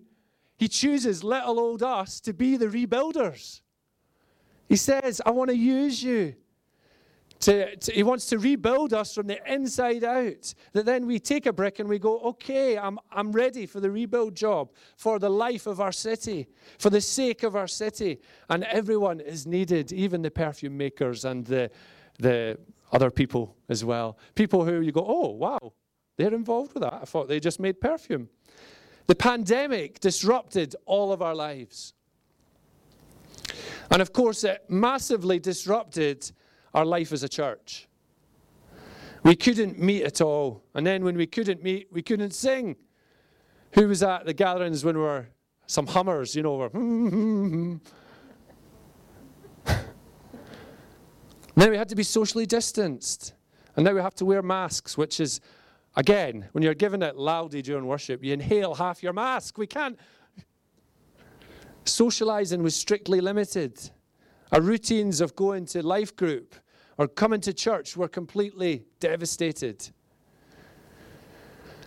he 0.62 0.68
chooses 0.68 1.24
little 1.24 1.60
old 1.60 1.82
us 1.82 2.20
to 2.20 2.34
be 2.34 2.56
the 2.56 2.68
rebuilders. 2.68 3.62
He 4.70 4.76
says, 4.76 5.20
I 5.26 5.32
want 5.32 5.50
to 5.50 5.58
use 5.58 6.04
you. 6.04 6.36
To, 7.42 7.76
to, 7.76 7.92
he 7.92 8.04
wants 8.04 8.28
to 8.28 8.38
rebuild 8.38 8.94
us 8.94 9.16
from 9.16 9.26
the 9.26 9.40
inside 9.52 10.04
out. 10.04 10.54
That 10.74 10.86
then 10.86 11.08
we 11.08 11.20
take 11.20 11.48
a 11.48 11.54
brick 11.54 11.80
and 11.80 11.90
we 11.90 11.98
go, 11.98 12.20
okay, 12.20 12.78
I'm, 12.78 13.00
I'm 13.12 13.32
ready 13.32 13.66
for 13.66 13.80
the 13.80 13.90
rebuild 13.90 14.36
job, 14.36 14.72
for 14.96 15.18
the 15.18 15.30
life 15.30 15.66
of 15.66 15.82
our 15.82 15.92
city, 15.92 16.48
for 16.78 16.92
the 16.92 17.02
sake 17.02 17.42
of 17.42 17.56
our 17.56 17.68
city. 17.68 18.20
And 18.50 18.64
everyone 18.66 19.20
is 19.20 19.48
needed, 19.48 19.92
even 19.92 20.22
the 20.22 20.30
perfume 20.30 20.78
makers 20.78 21.26
and 21.26 21.44
the, 21.46 21.72
the 22.20 22.60
other 22.92 23.10
people 23.10 23.56
as 23.70 23.84
well. 23.84 24.20
People 24.36 24.64
who 24.64 24.82
you 24.82 24.92
go, 24.92 25.04
oh, 25.08 25.30
wow, 25.30 25.74
they're 26.18 26.36
involved 26.36 26.76
with 26.76 26.84
that. 26.84 26.94
I 26.94 27.06
thought 27.06 27.28
they 27.28 27.40
just 27.40 27.60
made 27.60 27.82
perfume. 27.82 28.30
The 29.08 29.16
pandemic 29.16 30.00
disrupted 30.00 30.76
all 30.86 31.12
of 31.12 31.24
our 31.24 31.34
lives. 31.34 31.94
And 33.90 34.02
of 34.02 34.14
course, 34.14 34.44
it 34.44 34.64
massively 34.70 35.40
disrupted 35.40 36.32
our 36.74 36.86
life 36.86 37.12
as 37.12 37.24
a 37.24 37.30
church. 37.30 37.88
We 39.24 39.36
couldn't 39.36 39.78
meet 39.80 40.04
at 40.04 40.22
all. 40.22 40.64
And 40.74 40.86
then 40.86 41.04
when 41.04 41.16
we 41.16 41.28
couldn't 41.28 41.62
meet, 41.62 41.88
we 41.92 42.02
couldn't 42.02 42.32
sing. 42.32 42.76
Who 43.74 43.88
was 43.88 44.02
at 44.04 44.26
the 44.26 44.34
gatherings 44.34 44.84
when 44.84 44.98
we 44.98 45.04
were 45.04 45.28
some 45.68 45.88
hummers, 45.88 46.36
you 46.36 46.44
know, 46.44 46.56
were 46.56 46.70
then 46.74 47.80
we 51.56 51.78
had 51.78 51.90
to 51.90 51.96
be 51.96 52.04
socially 52.04 52.46
distanced. 52.46 53.34
And 53.76 53.86
now 53.86 53.94
we 53.94 54.02
have 54.02 54.16
to 54.16 54.26
wear 54.26 54.42
masks, 54.42 54.98
which 54.98 55.20
is 55.20 55.40
Again, 55.96 56.48
when 56.54 56.64
you're 56.64 56.74
giving 56.74 57.02
it 57.02 57.18
loudly 57.18 57.62
during 57.62 57.86
worship, 57.86 58.24
you 58.24 58.34
inhale 58.34 58.76
half 58.76 59.04
your 59.04 59.12
mask. 59.12 59.58
We 59.58 59.68
can't. 59.68 60.00
Socializing 61.84 62.64
was 62.64 62.76
strictly 62.76 63.20
limited. 63.20 63.78
Our 64.52 64.62
routines 64.62 65.22
of 65.22 65.36
going 65.36 65.66
to 65.68 65.82
life 65.82 66.16
group 66.16 66.56
or 66.98 67.08
coming 67.08 67.40
to 67.42 67.54
church 67.54 67.96
were 67.96 68.10
completely 68.10 68.84
devastated. 69.00 69.90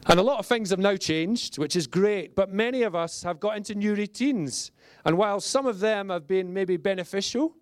And 0.07 0.19
a 0.19 0.23
lot 0.23 0.39
of 0.39 0.47
things 0.47 0.71
have 0.71 0.79
now 0.79 0.97
changed, 0.97 1.59
which 1.59 1.77
is 1.77 1.87
great, 1.87 2.35
but 2.35 2.53
many 2.53 2.83
of 2.83 2.95
us 2.95 3.23
have 3.23 3.41
got 3.41 3.57
into 3.57 3.75
new 3.75 3.95
routines. 3.95 4.71
And 5.05 5.17
while 5.17 5.41
some 5.41 5.67
of 5.67 5.81
them 5.81 6.11
have 6.11 6.27
been 6.27 6.53
maybe 6.53 6.77
beneficial, 6.77 7.55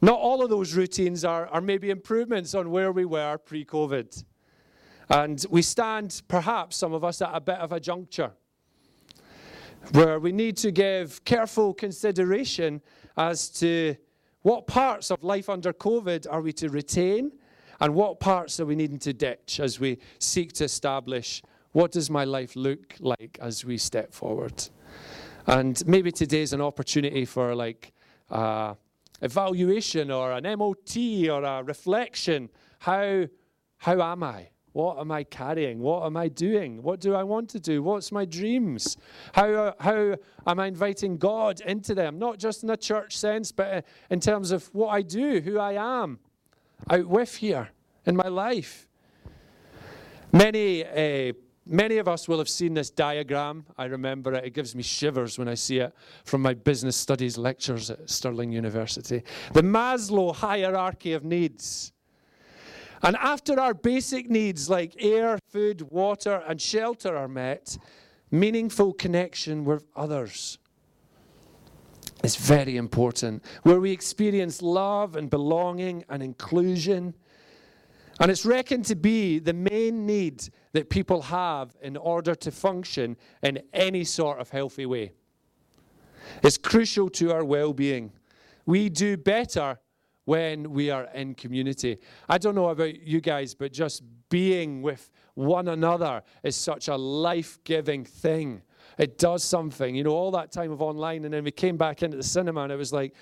not 0.00 0.18
all 0.18 0.42
of 0.42 0.50
those 0.50 0.74
routines 0.74 1.24
are, 1.24 1.46
are 1.48 1.60
maybe 1.60 1.90
improvements 1.90 2.54
on 2.54 2.70
where 2.70 2.92
we 2.92 3.04
were 3.04 3.38
pre 3.38 3.64
COVID. 3.64 4.24
And 5.10 5.44
we 5.50 5.60
stand, 5.62 6.22
perhaps, 6.28 6.76
some 6.76 6.92
of 6.92 7.04
us, 7.04 7.20
at 7.20 7.30
a 7.32 7.40
bit 7.40 7.58
of 7.58 7.72
a 7.72 7.80
juncture 7.80 8.32
where 9.92 10.18
we 10.18 10.32
need 10.32 10.56
to 10.56 10.70
give 10.70 11.22
careful 11.24 11.74
consideration 11.74 12.80
as 13.16 13.48
to 13.48 13.96
what 14.42 14.66
parts 14.66 15.10
of 15.10 15.22
life 15.22 15.48
under 15.48 15.72
COVID 15.72 16.26
are 16.30 16.40
we 16.40 16.52
to 16.54 16.68
retain 16.68 17.32
and 17.80 17.94
what 17.94 18.20
parts 18.20 18.60
are 18.60 18.66
we 18.66 18.76
needing 18.76 18.98
to 19.00 19.12
ditch 19.12 19.60
as 19.60 19.80
we 19.80 19.98
seek 20.18 20.52
to 20.54 20.64
establish 20.64 21.42
what 21.72 21.92
does 21.92 22.10
my 22.10 22.24
life 22.24 22.54
look 22.54 22.94
like 23.00 23.38
as 23.40 23.64
we 23.64 23.76
step 23.76 24.12
forward. 24.12 24.68
And 25.46 25.82
maybe 25.86 26.12
today 26.12 26.42
is 26.42 26.52
an 26.52 26.60
opportunity 26.60 27.24
for 27.24 27.54
like 27.54 27.92
uh, 28.30 28.74
evaluation 29.20 30.10
or 30.10 30.32
an 30.32 30.44
MOT 30.58 30.96
or 31.28 31.42
a 31.42 31.62
reflection. 31.62 32.48
How, 32.78 33.26
how 33.78 34.00
am 34.00 34.22
I? 34.22 34.48
What 34.74 34.98
am 34.98 35.12
I 35.12 35.22
carrying? 35.22 35.78
What 35.78 36.04
am 36.04 36.16
I 36.16 36.26
doing? 36.26 36.82
What 36.82 36.98
do 36.98 37.14
I 37.14 37.22
want 37.22 37.48
to 37.50 37.60
do? 37.60 37.80
What's 37.80 38.10
my 38.10 38.24
dreams? 38.24 38.96
How, 39.32 39.72
how 39.78 40.16
am 40.48 40.58
I 40.58 40.66
inviting 40.66 41.16
God 41.16 41.60
into 41.60 41.94
them? 41.94 42.18
Not 42.18 42.38
just 42.38 42.64
in 42.64 42.70
a 42.70 42.76
church 42.76 43.16
sense, 43.16 43.52
but 43.52 43.84
in 44.10 44.18
terms 44.18 44.50
of 44.50 44.66
what 44.74 44.88
I 44.88 45.02
do, 45.02 45.40
who 45.40 45.60
I 45.60 45.74
am 45.74 46.18
out 46.90 47.06
with 47.06 47.36
here 47.36 47.68
in 48.04 48.16
my 48.16 48.26
life. 48.26 48.88
Many, 50.32 50.84
uh, 50.84 51.34
many 51.64 51.98
of 51.98 52.08
us 52.08 52.26
will 52.26 52.38
have 52.38 52.48
seen 52.48 52.74
this 52.74 52.90
diagram. 52.90 53.66
I 53.78 53.84
remember 53.84 54.34
it. 54.34 54.44
It 54.44 54.54
gives 54.54 54.74
me 54.74 54.82
shivers 54.82 55.38
when 55.38 55.46
I 55.46 55.54
see 55.54 55.78
it 55.78 55.94
from 56.24 56.42
my 56.42 56.52
business 56.54 56.96
studies 56.96 57.38
lectures 57.38 57.90
at 57.90 58.10
Stirling 58.10 58.50
University. 58.50 59.22
The 59.52 59.62
Maslow 59.62 60.34
hierarchy 60.34 61.12
of 61.12 61.24
needs. 61.24 61.92
And 63.04 63.16
after 63.16 63.60
our 63.60 63.74
basic 63.74 64.30
needs 64.30 64.70
like 64.70 64.96
air, 64.98 65.38
food, 65.50 65.82
water, 65.90 66.42
and 66.48 66.60
shelter 66.60 67.14
are 67.14 67.28
met, 67.28 67.76
meaningful 68.30 68.94
connection 68.94 69.64
with 69.64 69.84
others 69.94 70.58
is 72.24 72.36
very 72.36 72.78
important, 72.78 73.44
where 73.62 73.78
we 73.78 73.92
experience 73.92 74.62
love 74.62 75.16
and 75.16 75.28
belonging 75.28 76.04
and 76.08 76.22
inclusion. 76.22 77.14
And 78.18 78.30
it's 78.30 78.46
reckoned 78.46 78.86
to 78.86 78.96
be 78.96 79.38
the 79.38 79.52
main 79.52 80.06
need 80.06 80.48
that 80.72 80.88
people 80.88 81.20
have 81.22 81.76
in 81.82 81.98
order 81.98 82.34
to 82.34 82.50
function 82.50 83.16
in 83.42 83.62
any 83.74 84.04
sort 84.04 84.40
of 84.40 84.48
healthy 84.48 84.86
way. 84.86 85.12
It's 86.42 86.56
crucial 86.56 87.10
to 87.10 87.32
our 87.32 87.44
well 87.44 87.74
being. 87.74 88.12
We 88.64 88.88
do 88.88 89.18
better 89.18 89.78
when 90.24 90.70
we 90.70 90.90
are 90.90 91.04
in 91.14 91.34
community. 91.34 91.98
I 92.28 92.38
don't 92.38 92.54
know 92.54 92.68
about 92.68 93.00
you 93.00 93.20
guys, 93.20 93.54
but 93.54 93.72
just 93.72 94.02
being 94.30 94.82
with 94.82 95.10
one 95.34 95.68
another 95.68 96.22
is 96.42 96.56
such 96.56 96.88
a 96.88 96.96
life 96.96 97.58
giving 97.64 98.04
thing. 98.04 98.62
It 98.98 99.18
does 99.18 99.42
something. 99.42 99.94
You 99.94 100.04
know, 100.04 100.12
all 100.12 100.30
that 100.32 100.52
time 100.52 100.70
of 100.72 100.80
online, 100.80 101.24
and 101.24 101.34
then 101.34 101.44
we 101.44 101.50
came 101.50 101.76
back 101.76 102.02
into 102.02 102.16
the 102.16 102.22
cinema, 102.22 102.62
and 102.62 102.72
it 102.72 102.76
was 102.76 102.92
like, 102.92 103.14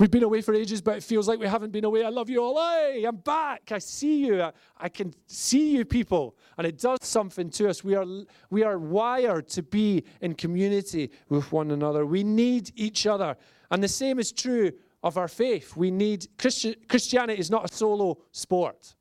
We've 0.00 0.10
been 0.10 0.22
away 0.22 0.40
for 0.40 0.54
ages, 0.54 0.80
but 0.80 0.96
it 0.96 1.02
feels 1.02 1.28
like 1.28 1.38
we 1.38 1.46
haven't 1.46 1.72
been 1.72 1.84
away. 1.84 2.04
I 2.04 2.08
love 2.08 2.30
you 2.30 2.42
all. 2.42 2.56
Hey, 2.56 3.04
I'm 3.04 3.16
back. 3.16 3.70
I 3.70 3.78
see 3.78 4.24
you. 4.24 4.40
I, 4.40 4.52
I, 4.78 4.88
can 4.88 5.12
see 5.26 5.76
you, 5.76 5.84
people. 5.84 6.38
And 6.56 6.66
it 6.66 6.78
does 6.78 7.00
something 7.02 7.50
to 7.50 7.68
us. 7.68 7.84
We 7.84 7.94
are, 7.96 8.06
we 8.48 8.62
are 8.62 8.78
wired 8.78 9.46
to 9.48 9.62
be 9.62 10.04
in 10.22 10.36
community 10.36 11.10
with 11.28 11.52
one 11.52 11.70
another. 11.70 12.06
We 12.06 12.24
need 12.24 12.72
each 12.76 13.06
other. 13.06 13.36
And 13.70 13.82
the 13.82 13.88
same 13.88 14.18
is 14.18 14.32
true 14.32 14.72
of 15.02 15.16
our 15.16 15.28
faith. 15.28 15.76
We 15.76 15.90
need 15.90 16.26
Christi- 16.38 16.76
Christianity 16.88 17.40
is 17.40 17.50
not 17.50 17.70
a 17.70 17.74
solo 17.74 18.18
sport. 18.32 18.94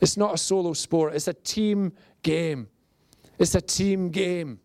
It's 0.00 0.16
not 0.16 0.34
a 0.34 0.38
solo 0.38 0.72
sport. 0.72 1.14
It's 1.14 1.28
a 1.28 1.34
team 1.34 1.92
game. 2.22 2.68
It's 3.38 3.54
a 3.54 3.60
team 3.60 4.10
game. 4.10 4.60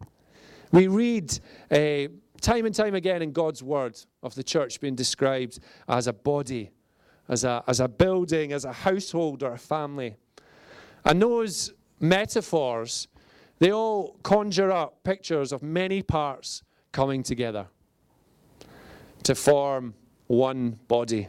We 0.71 0.87
read 0.87 1.37
uh, 1.71 2.07
time 2.41 2.65
and 2.65 2.75
time 2.75 2.95
again 2.95 3.21
in 3.21 3.31
God's 3.31 3.63
word 3.63 3.97
of 4.21 4.35
the 4.35 4.43
church 4.43 4.79
being 4.81 4.95
described 4.95 5.59
as 5.87 6.07
a 6.07 6.13
body, 6.13 6.71
as 7.29 7.43
a, 7.43 7.63
as 7.67 7.79
a 7.79 7.87
building, 7.87 8.51
as 8.51 8.65
a 8.65 8.73
household 8.73 9.43
or 9.43 9.53
a 9.53 9.57
family. 9.57 10.15
And 11.05 11.21
those 11.21 11.73
metaphors, 11.99 13.07
they 13.59 13.71
all 13.71 14.17
conjure 14.23 14.71
up 14.71 15.03
pictures 15.03 15.53
of 15.53 15.63
many 15.63 16.01
parts 16.01 16.63
coming 16.91 17.23
together 17.23 17.67
to 19.25 19.34
form 19.34 19.96
one 20.27 20.79
body. 20.88 21.27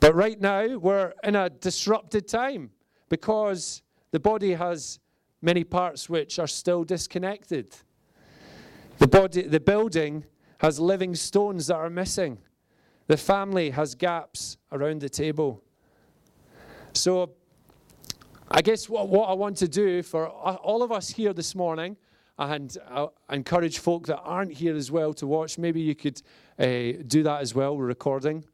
But 0.00 0.14
right 0.14 0.40
now, 0.40 0.76
we're 0.76 1.12
in 1.22 1.36
a 1.36 1.48
disrupted 1.48 2.26
time 2.26 2.70
because 3.08 3.82
the 4.10 4.18
body 4.18 4.54
has 4.54 4.98
many 5.40 5.62
parts 5.62 6.10
which 6.10 6.38
are 6.40 6.48
still 6.48 6.82
disconnected. 6.82 7.76
The, 8.98 9.06
body, 9.06 9.42
the 9.42 9.60
building 9.60 10.24
has 10.58 10.80
living 10.80 11.14
stones 11.14 11.68
that 11.68 11.76
are 11.76 11.90
missing. 11.90 12.38
The 13.06 13.16
family 13.16 13.70
has 13.70 13.94
gaps 13.94 14.56
around 14.72 15.00
the 15.00 15.08
table. 15.08 15.62
So, 16.92 17.30
I 18.50 18.62
guess 18.62 18.88
what, 18.88 19.08
what 19.08 19.28
I 19.28 19.34
want 19.34 19.56
to 19.58 19.68
do 19.68 20.02
for 20.02 20.26
all 20.28 20.82
of 20.82 20.90
us 20.90 21.08
here 21.08 21.32
this 21.32 21.54
morning, 21.54 21.96
and 22.36 22.76
I 22.90 23.06
encourage 23.30 23.78
folk 23.78 24.06
that 24.06 24.18
aren't 24.18 24.52
here 24.52 24.74
as 24.74 24.90
well 24.90 25.12
to 25.14 25.26
watch, 25.26 25.58
maybe 25.58 25.80
you 25.80 25.94
could 25.94 26.20
uh, 26.60 26.92
do 27.06 27.22
that 27.22 27.40
as 27.40 27.54
well. 27.54 27.74
We're 27.74 27.86
recording. 27.86 28.44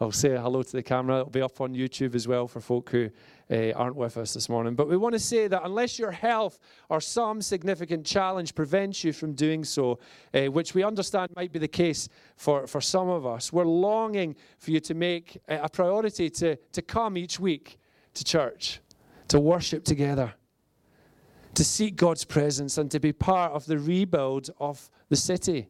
I'll 0.00 0.12
say 0.12 0.36
hello 0.36 0.62
to 0.62 0.72
the 0.72 0.82
camera. 0.82 1.20
It'll 1.20 1.30
be 1.30 1.42
up 1.42 1.60
on 1.60 1.74
YouTube 1.74 2.14
as 2.14 2.28
well 2.28 2.46
for 2.46 2.60
folk 2.60 2.90
who 2.90 3.10
uh, 3.50 3.72
aren't 3.72 3.96
with 3.96 4.18
us 4.18 4.34
this 4.34 4.48
morning. 4.48 4.74
But 4.74 4.88
we 4.88 4.96
want 4.96 5.14
to 5.14 5.18
say 5.18 5.48
that 5.48 5.62
unless 5.64 5.98
your 5.98 6.12
health 6.12 6.58
or 6.90 7.00
some 7.00 7.42
significant 7.42 8.06
challenge 8.06 8.54
prevents 8.54 9.02
you 9.02 9.12
from 9.12 9.32
doing 9.32 9.64
so, 9.64 9.98
uh, 10.32 10.44
which 10.44 10.74
we 10.74 10.84
understand 10.84 11.30
might 11.34 11.50
be 11.50 11.58
the 11.58 11.66
case 11.66 12.08
for, 12.36 12.66
for 12.66 12.80
some 12.80 13.08
of 13.08 13.26
us, 13.26 13.52
we're 13.52 13.64
longing 13.64 14.36
for 14.58 14.70
you 14.70 14.80
to 14.80 14.94
make 14.94 15.38
a 15.48 15.68
priority 15.68 16.30
to, 16.30 16.56
to 16.56 16.82
come 16.82 17.16
each 17.16 17.40
week 17.40 17.78
to 18.14 18.22
church, 18.22 18.80
to 19.28 19.40
worship 19.40 19.82
together, 19.82 20.34
to 21.54 21.64
seek 21.64 21.96
God's 21.96 22.24
presence, 22.24 22.78
and 22.78 22.90
to 22.90 23.00
be 23.00 23.12
part 23.12 23.52
of 23.52 23.66
the 23.66 23.78
rebuild 23.78 24.50
of 24.60 24.90
the 25.08 25.16
city, 25.16 25.68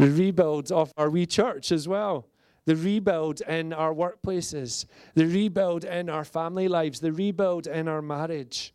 the 0.00 0.10
rebuild 0.10 0.72
of 0.72 0.92
our 0.96 1.10
wee 1.10 1.26
church 1.26 1.70
as 1.70 1.86
well 1.86 2.26
the 2.66 2.76
rebuild 2.76 3.40
in 3.48 3.72
our 3.72 3.92
workplaces, 3.92 4.84
the 5.14 5.26
rebuild 5.26 5.82
in 5.84 6.08
our 6.08 6.24
family 6.24 6.68
lives, 6.68 7.00
the 7.00 7.10
rebuild 7.10 7.66
in 7.66 7.88
our 7.88 8.02
marriage. 8.02 8.74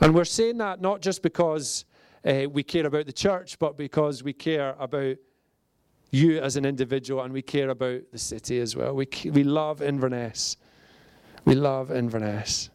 And 0.00 0.14
we're 0.14 0.24
saying 0.24 0.58
that 0.58 0.80
not 0.80 1.00
just 1.00 1.22
because 1.22 1.84
uh, 2.24 2.46
we 2.50 2.62
care 2.62 2.86
about 2.86 3.06
the 3.06 3.12
church, 3.12 3.58
but 3.58 3.76
because 3.76 4.24
we 4.24 4.32
care 4.32 4.74
about 4.80 5.16
you 6.10 6.40
as 6.40 6.56
an 6.56 6.64
individual 6.64 7.22
and 7.22 7.32
we 7.32 7.42
care 7.42 7.68
about 7.68 8.00
the 8.10 8.18
city 8.18 8.58
as 8.58 8.74
well. 8.74 8.94
We, 8.94 9.06
we 9.26 9.44
love 9.44 9.82
Inverness. 9.82 10.56
We 11.44 11.54
love 11.54 11.92
Inverness. 11.92 12.70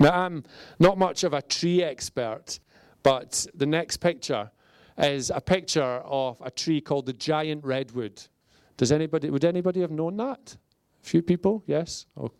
Now, 0.00 0.24
I'm 0.24 0.44
not 0.78 0.96
much 0.96 1.24
of 1.24 1.34
a 1.34 1.42
tree 1.42 1.82
expert, 1.82 2.58
but 3.02 3.44
the 3.54 3.66
next 3.66 3.98
picture 3.98 4.50
is 4.98 5.30
a 5.30 5.40
picture 5.40 6.02
of 6.04 6.40
a 6.44 6.50
tree 6.50 6.80
called 6.80 7.06
the 7.06 7.12
giant 7.12 7.64
redwood. 7.64 8.22
Does 8.76 8.92
anybody, 8.92 9.30
would 9.30 9.44
anybody 9.44 9.80
have 9.80 9.90
known 9.90 10.16
that? 10.16 10.56
A 11.02 11.06
few 11.06 11.22
people? 11.22 11.62
Yes? 11.66 12.06
Oh, 12.16 12.30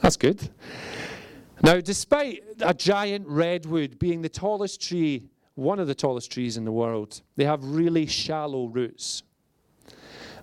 that's 0.00 0.16
good. 0.16 0.50
Now, 1.62 1.80
despite 1.80 2.42
a 2.60 2.74
giant 2.74 3.26
redwood 3.28 3.98
being 3.98 4.22
the 4.22 4.28
tallest 4.28 4.80
tree, 4.80 5.30
one 5.54 5.78
of 5.78 5.86
the 5.86 5.94
tallest 5.94 6.32
trees 6.32 6.56
in 6.56 6.64
the 6.64 6.72
world, 6.72 7.22
they 7.36 7.44
have 7.44 7.64
really 7.64 8.06
shallow 8.06 8.66
roots. 8.66 9.22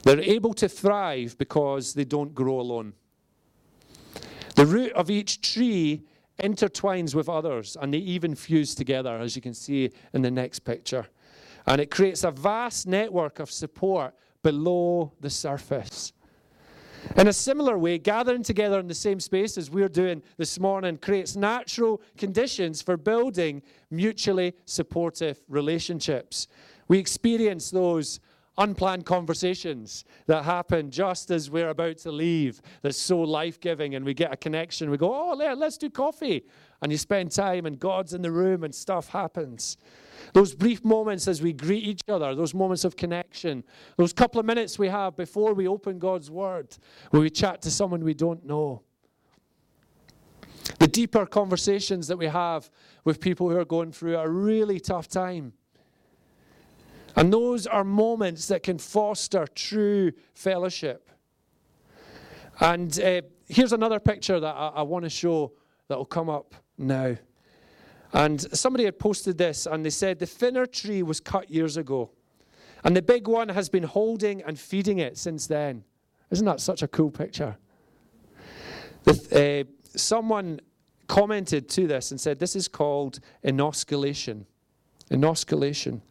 They're 0.03 0.21
able 0.21 0.53
to 0.55 0.69
thrive 0.69 1.37
because 1.37 1.93
they 1.93 2.05
don't 2.05 2.33
grow 2.33 2.59
alone. 2.59 2.93
The 4.55 4.65
root 4.65 4.93
of 4.93 5.09
each 5.09 5.41
tree 5.41 6.03
intertwines 6.39 7.15
with 7.15 7.29
others 7.29 7.77
and 7.79 7.93
they 7.93 7.99
even 7.99 8.35
fuse 8.35 8.75
together, 8.75 9.17
as 9.17 9.35
you 9.35 9.41
can 9.41 9.53
see 9.53 9.91
in 10.13 10.21
the 10.21 10.31
next 10.31 10.59
picture. 10.59 11.07
And 11.65 11.79
it 11.79 11.91
creates 11.91 12.23
a 12.23 12.31
vast 12.31 12.87
network 12.87 13.39
of 13.39 13.51
support 13.51 14.13
below 14.41 15.13
the 15.19 15.29
surface. 15.29 16.13
In 17.15 17.27
a 17.27 17.33
similar 17.33 17.77
way, 17.77 17.97
gathering 17.97 18.43
together 18.43 18.79
in 18.79 18.87
the 18.87 18.93
same 18.93 19.19
space 19.19 19.57
as 19.57 19.69
we're 19.69 19.89
doing 19.89 20.21
this 20.37 20.59
morning 20.59 20.97
creates 20.97 21.35
natural 21.35 22.01
conditions 22.17 22.81
for 22.81 22.97
building 22.97 23.61
mutually 23.89 24.53
supportive 24.65 25.39
relationships. 25.47 26.47
We 26.87 26.97
experience 26.97 27.71
those 27.71 28.19
unplanned 28.57 29.05
conversations 29.05 30.03
that 30.27 30.43
happen 30.43 30.91
just 30.91 31.31
as 31.31 31.49
we're 31.49 31.69
about 31.69 31.97
to 31.97 32.11
leave 32.11 32.61
that's 32.81 32.97
so 32.97 33.19
life 33.19 33.59
giving, 33.59 33.95
and 33.95 34.05
we 34.05 34.13
get 34.13 34.33
a 34.33 34.37
connection. 34.37 34.89
We 34.89 34.97
go, 34.97 35.13
Oh, 35.13 35.35
let's 35.35 35.77
do 35.77 35.89
coffee. 35.89 36.43
And 36.81 36.91
you 36.91 36.97
spend 36.97 37.31
time, 37.31 37.65
and 37.65 37.79
God's 37.79 38.13
in 38.13 38.21
the 38.21 38.31
room, 38.31 38.63
and 38.63 38.73
stuff 38.73 39.09
happens. 39.09 39.77
Those 40.33 40.53
brief 40.53 40.83
moments 40.85 41.27
as 41.27 41.41
we 41.41 41.53
greet 41.53 41.83
each 41.83 42.01
other, 42.07 42.35
those 42.35 42.53
moments 42.53 42.83
of 42.83 42.95
connection, 42.95 43.63
those 43.97 44.13
couple 44.13 44.39
of 44.39 44.45
minutes 44.45 44.77
we 44.77 44.87
have 44.87 45.15
before 45.15 45.53
we 45.53 45.67
open 45.67 45.99
God's 45.99 46.29
Word, 46.29 46.77
where 47.09 47.21
we 47.21 47.29
chat 47.29 47.61
to 47.63 47.71
someone 47.71 48.03
we 48.03 48.13
don't 48.13 48.45
know. 48.45 48.83
The 50.77 50.87
deeper 50.87 51.25
conversations 51.25 52.07
that 52.07 52.17
we 52.17 52.27
have 52.27 52.69
with 53.03 53.19
people 53.19 53.49
who 53.49 53.57
are 53.57 53.65
going 53.65 53.91
through 53.91 54.17
a 54.17 54.29
really 54.29 54.79
tough 54.79 55.07
time. 55.07 55.53
And 57.19 57.33
those 57.33 57.67
are 57.67 57.83
moments 57.83 58.47
that 58.47 58.63
can 58.63 58.77
foster 58.77 59.45
true 59.53 60.13
fellowship. 60.33 61.09
And 62.61 62.97
uh, 62.97 63.23
here's 63.49 63.73
another 63.73 63.99
picture 63.99 64.39
that 64.39 64.55
I, 64.55 64.69
I 64.75 64.81
want 64.83 65.03
to 65.03 65.09
show 65.09 65.51
that 65.89 65.97
will 65.97 66.05
come 66.05 66.29
up 66.29 66.55
now. 66.77 67.17
And 68.13 68.39
somebody 68.57 68.85
had 68.85 68.99
posted 68.99 69.37
this 69.37 69.65
and 69.65 69.83
they 69.83 69.89
said 69.89 70.17
the 70.19 70.25
thinner 70.25 70.65
tree 70.65 71.03
was 71.03 71.19
cut 71.19 71.51
years 71.51 71.75
ago. 71.75 72.09
And 72.85 72.95
the 72.95 73.01
big 73.01 73.27
one 73.27 73.49
has 73.49 73.67
been 73.67 73.83
holding 73.83 74.41
and 74.43 74.57
feeding 74.57 74.99
it 74.99 75.17
since 75.17 75.45
then. 75.45 75.83
Isn't 76.31 76.45
that 76.45 76.61
such 76.61 76.83
a 76.83 76.87
cool 76.87 77.11
picture? 77.11 77.57
The, 79.03 79.65
uh, 79.67 79.97
someone 79.97 80.61
commented 81.07 81.67
to 81.67 81.85
this 81.85 82.11
and 82.11 82.21
said 82.21 82.39
this 82.39 82.55
is 82.55 82.69
called 82.69 83.19
inosculation. 83.43 84.45
Inosculation. 85.11 86.01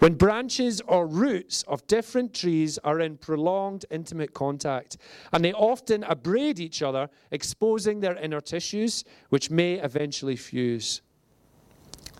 When 0.00 0.14
branches 0.14 0.80
or 0.86 1.06
roots 1.06 1.62
of 1.68 1.86
different 1.86 2.34
trees 2.34 2.78
are 2.78 3.00
in 3.00 3.16
prolonged 3.16 3.84
intimate 3.90 4.34
contact, 4.34 4.96
and 5.32 5.44
they 5.44 5.52
often 5.52 6.04
abrade 6.04 6.58
each 6.58 6.82
other, 6.82 7.08
exposing 7.30 8.00
their 8.00 8.16
inner 8.16 8.40
tissues, 8.40 9.04
which 9.28 9.50
may 9.50 9.74
eventually 9.74 10.36
fuse. 10.36 11.02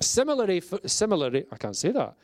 Similarly, 0.00 0.62
similarly, 0.86 1.46
I 1.50 1.56
can't 1.56 1.76
say 1.76 1.90
that. 1.92 2.14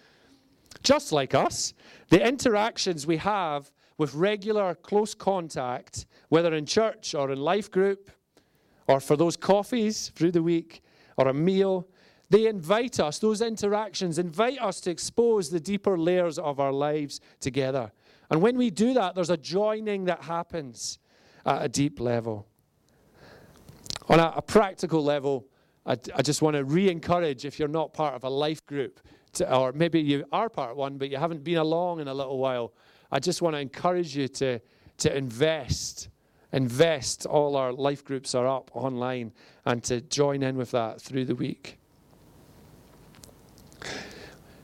Just 0.83 1.12
like 1.12 1.35
us, 1.35 1.75
the 2.11 2.27
interactions 2.27 3.07
we 3.07 3.16
have 3.16 3.73
with 3.99 4.14
regular 4.14 4.75
close 4.75 5.14
contact, 5.14 6.07
whether 6.29 6.55
in 6.55 6.66
church 6.66 7.14
or 7.14 7.33
in 7.33 7.40
life 7.40 7.71
group, 7.71 8.11
or 8.87 9.01
for 9.01 9.16
those 9.16 9.37
coffees 9.37 10.12
through 10.14 10.33
the 10.33 10.42
week, 10.42 10.83
or 11.16 11.29
a 11.29 11.35
meal, 11.35 11.88
they 12.29 12.47
invite 12.47 12.99
us, 12.99 13.19
those 13.19 13.41
interactions 13.41 14.19
invite 14.19 14.61
us 14.61 14.81
to 14.83 14.91
expose 14.91 15.51
the 15.51 15.61
deeper 15.61 15.97
layers 15.97 16.39
of 16.39 16.59
our 16.59 16.73
lives 16.73 17.21
together. 17.41 17.93
And 18.31 18.43
when 18.43 18.57
we 18.57 18.71
do 18.71 18.95
that, 18.95 19.15
there's 19.15 19.31
a 19.31 19.37
joining 19.37 20.05
that 20.07 20.23
happens 20.23 20.99
at 21.45 21.65
a 21.65 21.69
deep 21.69 22.01
level. 22.01 22.47
On 24.09 24.19
a, 24.19 24.33
a 24.37 24.43
practical 24.43 25.03
level, 25.03 25.47
I, 25.85 25.97
I 26.15 26.23
just 26.23 26.43
want 26.43 26.57
to 26.57 26.65
re 26.65 26.91
encourage 26.91 27.45
if 27.45 27.59
you're 27.59 27.69
not 27.69 27.95
part 27.95 28.15
of 28.15 28.25
a 28.25 28.29
life 28.29 28.65
group, 28.67 29.01
to, 29.35 29.55
or 29.55 29.73
maybe 29.73 30.01
you 30.01 30.25
are 30.33 30.49
part 30.49 30.73
of 30.73 30.77
one, 30.77 30.99
but 30.99 31.11
you 31.11 31.17
haven't 31.17 31.45
been 31.45 31.59
along 31.59 32.01
in 32.01 32.09
a 32.09 32.15
little 32.15 32.39
while. 32.39 32.73
I 33.12 33.21
just 33.21 33.43
want 33.43 33.55
to 33.55 33.61
encourage 33.61 34.17
you 34.17 34.27
to, 34.29 34.61
to 34.99 35.17
invest. 35.17 36.09
Invest. 36.53 37.27
All 37.27 37.57
our 37.57 37.73
life 37.73 38.05
groups 38.05 38.35
are 38.35 38.49
up 38.49 38.71
online 38.75 39.33
and 39.65 39.83
to 39.85 40.01
join 40.01 40.43
in 40.43 40.57
with 40.57 40.73
that 40.73 41.01
through 41.01 41.27
the 41.27 41.35
week. 41.35 41.79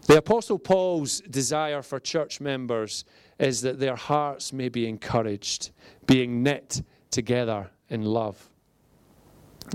The 0.06 0.18
Apostle 0.18 0.58
Paul's 0.58 1.20
desire 1.20 1.82
for 1.82 2.00
church 2.00 2.40
members 2.40 3.04
is 3.38 3.60
that 3.62 3.78
their 3.78 3.96
hearts 3.96 4.52
may 4.52 4.68
be 4.68 4.88
encouraged, 4.88 5.70
being 6.06 6.42
knit 6.42 6.82
together 7.10 7.70
in 7.88 8.02
love. 8.02 8.50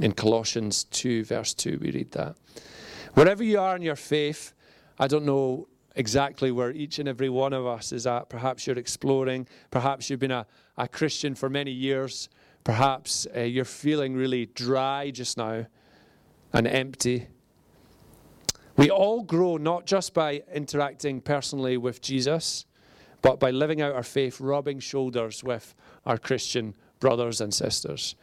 In 0.01 0.11
Colossians 0.11 0.83
2, 0.85 1.23
verse 1.23 1.53
2, 1.53 1.79
we 1.81 1.91
read 1.91 2.11
that. 2.11 2.35
Wherever 3.13 3.43
you 3.43 3.59
are 3.59 3.75
in 3.75 3.81
your 3.81 3.95
faith, 3.95 4.53
I 4.99 5.07
don't 5.07 5.25
know 5.25 5.67
exactly 5.95 6.51
where 6.51 6.71
each 6.71 6.99
and 6.99 7.07
every 7.07 7.29
one 7.29 7.53
of 7.53 7.65
us 7.65 7.91
is 7.91 8.05
at. 8.05 8.29
Perhaps 8.29 8.67
you're 8.67 8.77
exploring. 8.77 9.47
Perhaps 9.71 10.09
you've 10.09 10.19
been 10.19 10.31
a, 10.31 10.45
a 10.77 10.87
Christian 10.87 11.35
for 11.35 11.49
many 11.49 11.71
years. 11.71 12.29
Perhaps 12.63 13.27
uh, 13.35 13.41
you're 13.41 13.65
feeling 13.65 14.15
really 14.15 14.45
dry 14.45 15.09
just 15.09 15.37
now 15.37 15.65
and 16.53 16.67
empty. 16.67 17.27
We 18.77 18.91
all 18.91 19.23
grow 19.23 19.57
not 19.57 19.87
just 19.87 20.13
by 20.13 20.43
interacting 20.53 21.19
personally 21.19 21.77
with 21.77 21.99
Jesus, 21.99 22.65
but 23.23 23.39
by 23.39 23.49
living 23.49 23.81
out 23.81 23.95
our 23.95 24.03
faith, 24.03 24.39
rubbing 24.39 24.79
shoulders 24.79 25.43
with 25.43 25.73
our 26.05 26.19
Christian 26.19 26.75
brothers 26.99 27.41
and 27.41 27.51
sisters. 27.51 28.15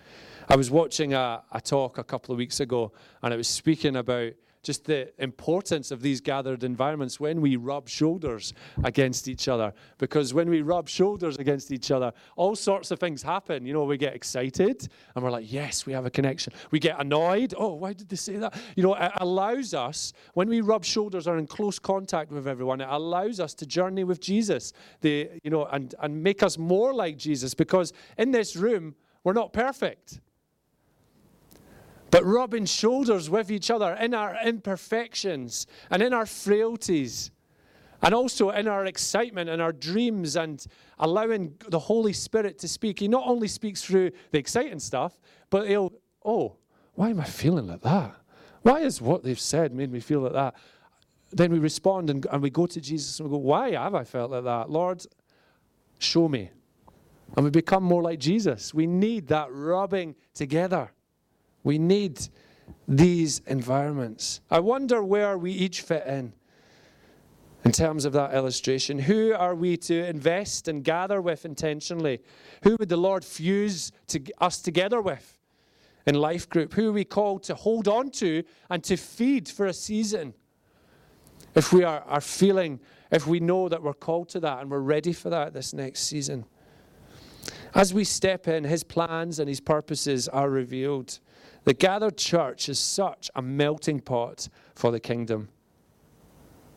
I 0.49 0.55
was 0.55 0.71
watching 0.71 1.13
a, 1.13 1.43
a 1.51 1.61
talk 1.61 1.99
a 1.99 2.05
couple 2.05 2.33
of 2.33 2.39
weeks 2.39 2.61
ago, 2.61 2.93
and 3.21 3.35
it 3.35 3.37
was 3.37 3.49
speaking 3.49 3.97
about 3.97 4.33
just 4.65 4.85
the 4.85 5.13
importance 5.23 5.91
of 5.91 6.03
these 6.03 6.21
gathered 6.21 6.65
environments 6.65 7.21
when 7.21 7.41
we 7.41 7.57
rub 7.57 7.89
shoulders 7.89 8.53
against 8.83 9.29
each 9.29 9.47
other. 9.47 9.73
Because 9.99 10.35
when 10.35 10.49
we 10.49 10.63
rub 10.63 10.89
shoulders 10.89 11.37
against 11.37 11.71
each 11.71 11.91
other, 11.91 12.13
all 12.37 12.57
sorts 12.57 12.91
of 12.91 12.99
things 12.99 13.23
happen. 13.23 13.65
You 13.67 13.75
know, 13.75 13.85
we 13.85 13.97
get 13.97 14.15
excited 14.15 14.89
and 15.15 15.25
we're 15.25 15.31
like, 15.31 15.53
yes, 15.53 15.87
we 15.87 15.93
have 15.93 16.07
a 16.07 16.11
connection. 16.11 16.53
We 16.71 16.79
get 16.79 16.99
annoyed. 17.01 17.55
Oh, 17.57 17.75
why 17.75 17.93
did 17.93 18.09
they 18.09 18.17
say 18.17 18.37
that? 18.37 18.55
You 18.75 18.83
know, 18.83 18.95
it 18.95 19.13
allows 19.17 19.75
us, 19.75 20.13
when 20.33 20.49
we 20.49 20.61
rub 20.61 20.85
shoulders 20.85 21.29
or 21.29 21.39
in 21.39 21.47
close 21.47 21.79
contact 21.79 22.33
with 22.33 22.49
everyone, 22.49 22.81
it 22.81 22.89
allows 22.91 23.41
us 23.41 23.55
to 23.55 23.67
journey 23.67 24.05
with 24.05 24.21
Jesus, 24.21 24.73
the, 25.03 25.31
you 25.43 25.51
know, 25.51 25.67
and, 25.67 25.95
and 26.01 26.23
make 26.23 26.43
us 26.43 26.59
more 26.59 26.95
like 26.95 27.17
Jesus. 27.17 27.55
Because 27.55 27.93
in 28.19 28.31
this 28.31 28.57
room, 28.57 28.95
we're 29.23 29.35
not 29.35 29.53
perfect. 29.53 30.21
But 32.15 32.25
rubbing 32.25 32.65
shoulders 32.65 33.29
with 33.29 33.51
each 33.51 33.73
other 33.73 33.93
in 33.95 34.15
our 34.15 34.39
imperfections 34.47 35.67
and 35.91 36.01
in 36.01 36.13
our 36.13 36.27
frailties, 36.27 37.33
and 38.03 38.15
also 38.15 38.51
in 38.51 38.69
our 38.69 38.87
excitement 38.87 39.51
and 39.51 39.61
our 39.61 39.73
dreams, 39.73 40.37
and 40.37 40.65
allowing 41.01 41.57
the 41.71 41.81
Holy 41.81 42.13
Spirit 42.13 42.57
to 42.61 42.69
speak. 42.69 43.01
He 43.01 43.09
not 43.09 43.27
only 43.27 43.49
speaks 43.49 43.83
through 43.83 44.13
the 44.31 44.39
exciting 44.39 44.79
stuff, 44.79 45.19
but 45.51 45.67
he'll, 45.67 45.93
oh, 46.25 46.55
why 46.95 47.11
am 47.11 47.19
I 47.19 47.25
feeling 47.25 47.67
like 47.67 47.81
that? 47.81 48.15
Why 48.63 48.83
is 48.83 49.01
what 49.03 49.25
they've 49.25 49.37
said 49.37 49.75
made 49.75 49.91
me 49.91 49.99
feel 49.99 50.21
like 50.21 50.35
that? 50.35 50.55
Then 51.33 51.51
we 51.51 51.59
respond 51.59 52.11
and, 52.11 52.25
and 52.31 52.41
we 52.41 52.49
go 52.49 52.67
to 52.67 52.81
Jesus 52.81 53.19
and 53.19 53.29
we 53.29 53.35
go, 53.35 53.39
Why 53.39 53.73
have 53.73 53.97
I 53.97 54.05
felt 54.05 54.31
like 54.31 54.45
that? 54.45 54.71
Lord, 54.71 55.05
show 55.99 56.29
me. 56.29 56.53
And 57.37 57.45
we 57.45 57.51
become 57.51 57.83
more 57.83 58.03
like 58.03 58.21
Jesus. 58.21 58.73
We 58.73 58.87
need 58.87 59.27
that 59.27 59.49
rubbing 59.51 60.15
together. 60.33 60.93
We 61.65 61.79
need 61.79 62.29
these 62.87 63.41
environments. 63.47 64.41
I 64.51 64.61
wonder 64.61 65.03
where 65.03 65.37
we 65.37 65.51
each 65.51 65.81
fit 65.81 66.07
in 66.07 66.35
in 67.65 67.73
terms 67.73 68.05
of 68.05 68.13
that 68.13 68.35
illustration. 68.35 68.99
Who 68.99 69.33
are 69.33 69.55
we 69.55 69.77
to 69.79 70.07
invest 70.07 70.69
and 70.69 70.85
gather 70.85 71.21
with 71.21 71.47
intentionally? 71.47 72.21
Who 72.63 72.77
would 72.79 72.91
the 72.91 72.97
Lord 72.97 73.25
fuse 73.25 73.91
to 74.09 74.21
us 74.39 74.61
together 74.61 75.01
with 75.01 75.41
in 76.07 76.15
life 76.15 76.49
group? 76.49 76.75
Who 76.75 76.91
are 76.91 76.93
we 76.93 77.05
called 77.05 77.43
to 77.45 77.55
hold 77.55 77.89
on 77.89 78.11
to 78.13 78.45
and 78.69 78.85
to 78.85 78.97
feed 78.97 79.49
for 79.49 79.67
a 79.67 79.73
season? 79.73 80.35
If 81.55 81.73
we 81.73 81.85
are, 81.85 82.03
are 82.03 82.21
feeling, 82.21 82.81
if 83.11 83.27
we 83.27 83.41
know 83.41 83.69
that 83.71 83.83
we're 83.83 83.95
called 83.95 84.29
to 84.31 84.41
that 84.41 84.61
and 84.61 84.71
we're 84.71 84.81
ready 84.81 85.15
for 85.15 85.31
that 85.31 85.55
this 85.55 85.73
next 85.73 86.03
season. 86.03 86.45
As 87.75 87.95
we 87.95 88.05
step 88.05 88.47
in, 88.47 88.65
his 88.65 88.85
plans 88.85 89.39
and 89.39 89.49
his 89.49 89.61
purposes 89.61 90.29
are 90.29 90.51
revealed. 90.51 91.19
The 91.65 91.75
gathered 91.75 92.17
church 92.19 92.69
is 92.69 92.79
such 92.79 93.31
a 93.35 93.43
melting 93.43 94.01
pot 94.01 94.49
for 94.75 94.91
the 94.91 95.01
kingdom. 95.01 95.49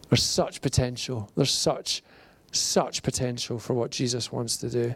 There's 0.10 0.24
such 0.24 0.62
potential. 0.62 1.30
There's 1.36 1.52
such, 1.52 2.04
such 2.52 3.04
potential 3.04 3.60
for 3.60 3.74
what 3.74 3.92
Jesus 3.92 4.32
wants 4.32 4.58
to 4.58 4.70
do. 4.70 4.96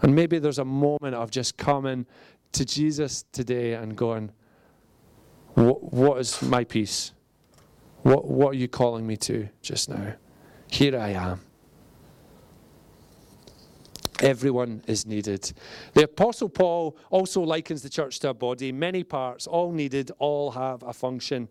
And 0.00 0.14
maybe 0.14 0.38
there's 0.38 0.58
a 0.58 0.64
moment 0.64 1.14
of 1.14 1.30
just 1.30 1.58
coming 1.58 2.06
to 2.52 2.64
Jesus 2.64 3.24
today 3.32 3.74
and 3.74 3.94
going, 3.94 4.32
What 5.54 6.18
is 6.18 6.40
my 6.40 6.64
piece? 6.64 7.12
What, 8.02 8.26
what 8.26 8.50
are 8.50 8.58
you 8.58 8.68
calling 8.68 9.06
me 9.06 9.16
to 9.18 9.48
just 9.60 9.90
now? 9.90 10.14
Here 10.70 10.98
I 10.98 11.10
am. 11.10 11.40
Everyone 14.20 14.82
is 14.86 15.06
needed. 15.06 15.52
The 15.94 16.04
Apostle 16.04 16.48
Paul 16.48 16.96
also 17.10 17.40
likens 17.42 17.82
the 17.82 17.88
church 17.88 18.18
to 18.20 18.30
a 18.30 18.34
body, 18.34 18.72
many 18.72 19.04
parts, 19.04 19.46
all 19.46 19.70
needed, 19.70 20.10
all 20.18 20.50
have 20.50 20.82
a 20.82 20.92
function. 20.92 21.48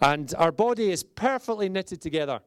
And 0.00 0.34
our 0.36 0.52
body 0.52 0.90
is 0.90 1.02
perfectly 1.02 1.68
knitted 1.68 2.02
together. 2.02 2.40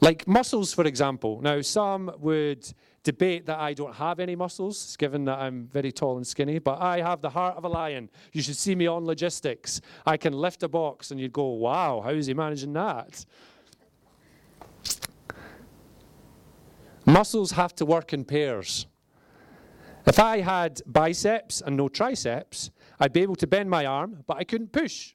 Like 0.00 0.26
muscles, 0.26 0.74
for 0.74 0.84
example. 0.84 1.40
Now, 1.40 1.60
some 1.62 2.12
would 2.18 2.70
debate 3.02 3.46
that 3.46 3.58
I 3.58 3.72
don't 3.72 3.94
have 3.94 4.18
any 4.18 4.34
muscles, 4.34 4.96
given 4.96 5.24
that 5.26 5.38
I'm 5.38 5.68
very 5.68 5.92
tall 5.92 6.16
and 6.16 6.26
skinny, 6.26 6.58
but 6.58 6.80
I 6.80 7.00
have 7.00 7.22
the 7.22 7.30
heart 7.30 7.56
of 7.56 7.64
a 7.64 7.68
lion. 7.68 8.10
You 8.32 8.42
should 8.42 8.56
see 8.56 8.74
me 8.74 8.86
on 8.86 9.06
logistics. 9.06 9.80
I 10.04 10.16
can 10.16 10.32
lift 10.32 10.62
a 10.64 10.68
box, 10.68 11.12
and 11.12 11.20
you'd 11.20 11.32
go, 11.32 11.46
wow, 11.46 12.02
how 12.02 12.10
is 12.10 12.26
he 12.26 12.34
managing 12.34 12.72
that? 12.72 13.24
Muscles 17.06 17.52
have 17.52 17.74
to 17.76 17.86
work 17.86 18.12
in 18.12 18.24
pairs. 18.24 18.86
If 20.06 20.18
I 20.18 20.40
had 20.40 20.82
biceps 20.86 21.62
and 21.64 21.76
no 21.76 21.88
triceps, 21.88 22.70
I'd 22.98 23.12
be 23.12 23.22
able 23.22 23.36
to 23.36 23.46
bend 23.46 23.70
my 23.70 23.86
arm, 23.86 24.24
but 24.26 24.36
I 24.36 24.44
couldn't 24.44 24.72
push. 24.72 25.14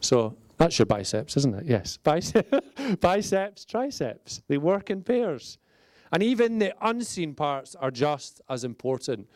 So 0.00 0.36
that's 0.58 0.78
your 0.78 0.86
biceps, 0.86 1.36
isn't 1.38 1.54
it? 1.54 1.64
Yes. 1.66 1.96
biceps, 3.00 3.64
triceps. 3.64 4.42
They 4.48 4.58
work 4.58 4.90
in 4.90 5.02
pairs. 5.02 5.58
And 6.12 6.22
even 6.22 6.58
the 6.58 6.74
unseen 6.82 7.34
parts 7.34 7.74
are 7.74 7.90
just 7.90 8.42
as 8.48 8.64
important. 8.64 9.28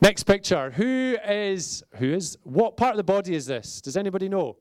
Next 0.00 0.24
picture. 0.24 0.70
Who 0.70 1.16
is, 1.26 1.82
who 1.96 2.12
is, 2.12 2.36
what 2.44 2.76
part 2.76 2.92
of 2.92 2.96
the 2.98 3.04
body 3.04 3.34
is 3.34 3.46
this? 3.46 3.80
Does 3.80 3.96
anybody 3.96 4.28
know? 4.28 4.56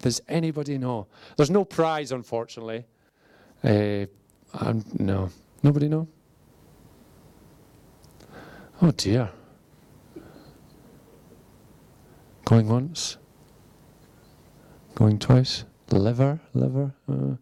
Does 0.00 0.20
anybody 0.28 0.76
know? 0.78 1.06
There's 1.36 1.50
no 1.50 1.64
prize, 1.64 2.12
unfortunately. 2.12 2.84
Uh, 3.64 4.06
no. 4.98 5.30
Nobody 5.62 5.88
know? 5.88 6.06
Oh 8.82 8.90
dear. 8.90 9.30
Going 12.44 12.68
once. 12.68 13.16
Going 14.94 15.18
twice. 15.18 15.64
Liver, 15.90 16.38
liver. 16.52 16.92
Uh, 17.10 17.36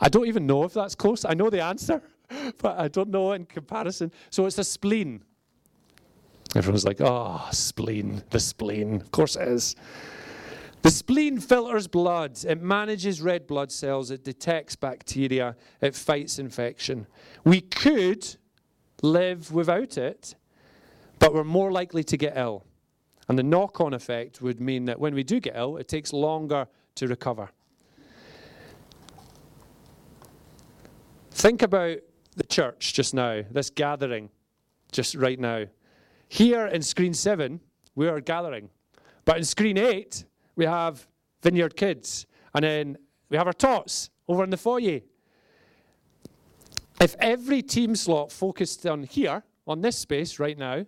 I 0.00 0.08
don't 0.08 0.26
even 0.26 0.46
know 0.46 0.64
if 0.64 0.74
that's 0.74 0.94
close. 0.94 1.24
I 1.24 1.34
know 1.34 1.50
the 1.50 1.62
answer, 1.62 2.00
but 2.58 2.78
I 2.78 2.88
don't 2.88 3.08
know 3.08 3.32
in 3.32 3.46
comparison. 3.46 4.12
So 4.30 4.46
it's 4.46 4.58
a 4.58 4.64
spleen. 4.64 5.22
Everyone's 6.54 6.84
like, 6.84 7.00
oh, 7.00 7.48
spleen, 7.50 8.22
the 8.30 8.38
spleen. 8.38 9.00
Of 9.00 9.10
course 9.10 9.34
it 9.34 9.48
is. 9.48 9.74
The 10.84 10.90
spleen 10.90 11.40
filters 11.40 11.86
blood, 11.86 12.44
it 12.46 12.60
manages 12.60 13.22
red 13.22 13.46
blood 13.46 13.72
cells, 13.72 14.10
it 14.10 14.22
detects 14.22 14.76
bacteria, 14.76 15.56
it 15.80 15.94
fights 15.94 16.38
infection. 16.38 17.06
We 17.42 17.62
could 17.62 18.36
live 19.00 19.50
without 19.50 19.96
it, 19.96 20.34
but 21.18 21.32
we're 21.32 21.42
more 21.42 21.72
likely 21.72 22.04
to 22.04 22.18
get 22.18 22.36
ill. 22.36 22.64
And 23.28 23.38
the 23.38 23.42
knock 23.42 23.80
on 23.80 23.94
effect 23.94 24.42
would 24.42 24.60
mean 24.60 24.84
that 24.84 25.00
when 25.00 25.14
we 25.14 25.22
do 25.22 25.40
get 25.40 25.56
ill, 25.56 25.78
it 25.78 25.88
takes 25.88 26.12
longer 26.12 26.66
to 26.96 27.08
recover. 27.08 27.48
Think 31.30 31.62
about 31.62 31.96
the 32.36 32.44
church 32.44 32.92
just 32.92 33.14
now, 33.14 33.40
this 33.50 33.70
gathering 33.70 34.28
just 34.92 35.14
right 35.14 35.40
now. 35.40 35.64
Here 36.28 36.66
in 36.66 36.82
screen 36.82 37.14
seven, 37.14 37.60
we 37.94 38.06
are 38.06 38.20
gathering. 38.20 38.68
But 39.24 39.38
in 39.38 39.44
screen 39.44 39.78
eight, 39.78 40.26
we 40.56 40.64
have 40.66 41.06
Vineyard 41.42 41.76
Kids, 41.76 42.26
and 42.54 42.64
then 42.64 42.98
we 43.28 43.36
have 43.36 43.46
our 43.46 43.52
tots 43.52 44.10
over 44.28 44.44
in 44.44 44.50
the 44.50 44.56
foyer. 44.56 45.00
If 47.00 47.16
every 47.18 47.62
team 47.62 47.96
slot 47.96 48.32
focused 48.32 48.86
on 48.86 49.02
here, 49.02 49.42
on 49.66 49.80
this 49.80 49.98
space 49.98 50.38
right 50.38 50.56
now, 50.56 50.86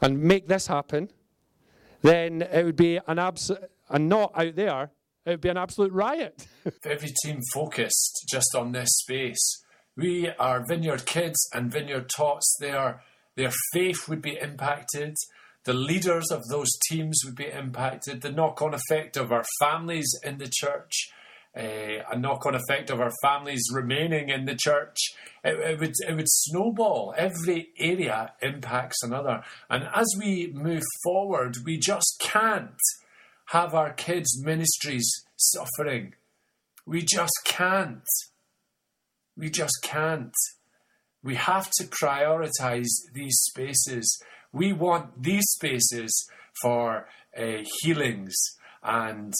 and 0.00 0.22
make 0.22 0.48
this 0.48 0.66
happen, 0.66 1.10
then 2.02 2.42
it 2.42 2.64
would 2.64 2.76
be 2.76 3.00
an 3.06 3.18
absolute, 3.18 3.70
and 3.88 4.08
not 4.08 4.32
out 4.34 4.56
there, 4.56 4.90
it 5.24 5.30
would 5.30 5.40
be 5.40 5.48
an 5.48 5.56
absolute 5.56 5.92
riot. 5.92 6.46
if 6.64 6.86
every 6.86 7.12
team 7.24 7.40
focused 7.52 8.24
just 8.28 8.54
on 8.54 8.72
this 8.72 8.88
space, 8.90 9.62
we 9.96 10.28
are 10.38 10.64
Vineyard 10.68 11.06
Kids 11.06 11.48
and 11.52 11.72
Vineyard 11.72 12.08
Tots, 12.08 12.56
their, 12.60 13.02
their 13.36 13.52
faith 13.72 14.08
would 14.08 14.22
be 14.22 14.38
impacted, 14.40 15.16
the 15.66 15.74
leaders 15.74 16.30
of 16.30 16.46
those 16.48 16.70
teams 16.88 17.20
would 17.24 17.34
be 17.34 17.50
impacted, 17.50 18.22
the 18.22 18.30
knock 18.30 18.62
on 18.62 18.72
effect 18.72 19.16
of 19.16 19.32
our 19.32 19.44
families 19.60 20.08
in 20.24 20.38
the 20.38 20.48
church, 20.50 21.10
uh, 21.56 22.04
a 22.12 22.16
knock 22.16 22.46
on 22.46 22.54
effect 22.54 22.88
of 22.88 23.00
our 23.00 23.10
families 23.20 23.64
remaining 23.72 24.28
in 24.28 24.44
the 24.44 24.54
church. 24.54 24.96
It, 25.42 25.58
it, 25.58 25.80
would, 25.80 25.94
it 26.08 26.14
would 26.14 26.28
snowball. 26.28 27.14
Every 27.18 27.70
area 27.78 28.32
impacts 28.40 29.02
another. 29.02 29.42
And 29.68 29.88
as 29.92 30.06
we 30.16 30.52
move 30.54 30.84
forward, 31.02 31.56
we 31.64 31.78
just 31.78 32.16
can't 32.20 32.80
have 33.46 33.74
our 33.74 33.92
kids' 33.92 34.40
ministries 34.40 35.10
suffering. 35.34 36.14
We 36.86 37.02
just 37.02 37.40
can't. 37.44 38.06
We 39.36 39.50
just 39.50 39.78
can't. 39.82 40.34
We 41.24 41.34
have 41.34 41.70
to 41.78 41.84
prioritize 41.84 42.86
these 43.12 43.36
spaces 43.48 44.22
we 44.56 44.72
want 44.72 45.22
these 45.22 45.44
spaces 45.50 46.28
for 46.62 47.06
uh, 47.38 47.58
healings 47.82 48.34
and 48.82 49.34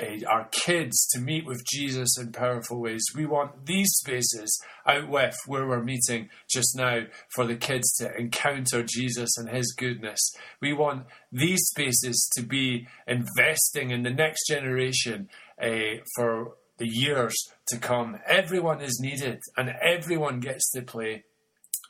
uh, 0.00 0.26
our 0.28 0.48
kids 0.52 1.06
to 1.08 1.20
meet 1.20 1.46
with 1.46 1.64
Jesus 1.66 2.18
in 2.18 2.32
powerful 2.32 2.80
ways. 2.80 3.02
We 3.14 3.24
want 3.24 3.66
these 3.66 3.90
spaces 3.94 4.62
out 4.86 5.08
with 5.08 5.34
where 5.46 5.66
we're 5.66 5.82
meeting 5.82 6.28
just 6.50 6.76
now 6.76 7.04
for 7.34 7.46
the 7.46 7.56
kids 7.56 7.90
to 7.96 8.14
encounter 8.14 8.82
Jesus 8.82 9.30
and 9.38 9.48
His 9.48 9.72
goodness. 9.72 10.20
We 10.60 10.74
want 10.74 11.06
these 11.30 11.62
spaces 11.70 12.28
to 12.34 12.42
be 12.42 12.88
investing 13.06 13.90
in 13.90 14.02
the 14.02 14.10
next 14.10 14.46
generation 14.48 15.30
uh, 15.60 16.02
for 16.16 16.56
the 16.78 16.88
years 16.88 17.34
to 17.68 17.78
come. 17.78 18.18
Everyone 18.26 18.80
is 18.80 18.98
needed 19.00 19.40
and 19.56 19.74
everyone 19.82 20.40
gets 20.40 20.70
to 20.72 20.82
play. 20.82 21.24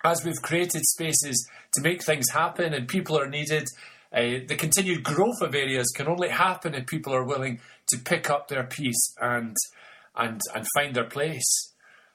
As 0.05 0.25
we've 0.25 0.43
created 0.43 0.83
spaces 0.85 1.49
to 1.75 1.81
make 1.81 2.05
things 2.05 2.31
happen 2.31 2.75
and 2.75 2.89
people 2.89 3.19
are 3.19 3.29
needed, 3.29 3.69
uh, 4.13 4.45
the 4.47 4.57
continued 4.59 5.05
growth 5.05 5.41
of 5.41 5.55
areas 5.55 5.89
can 5.97 6.09
only 6.09 6.29
happen 6.29 6.75
if 6.75 6.87
people 6.87 7.15
are 7.15 7.25
willing 7.25 7.61
to 7.89 7.99
pick 7.99 8.29
up 8.29 8.49
their 8.49 8.65
piece 8.65 9.15
and 9.21 9.57
and 10.17 10.41
and 10.55 10.67
find 10.75 10.95
their 10.95 11.09
place. 11.09 11.73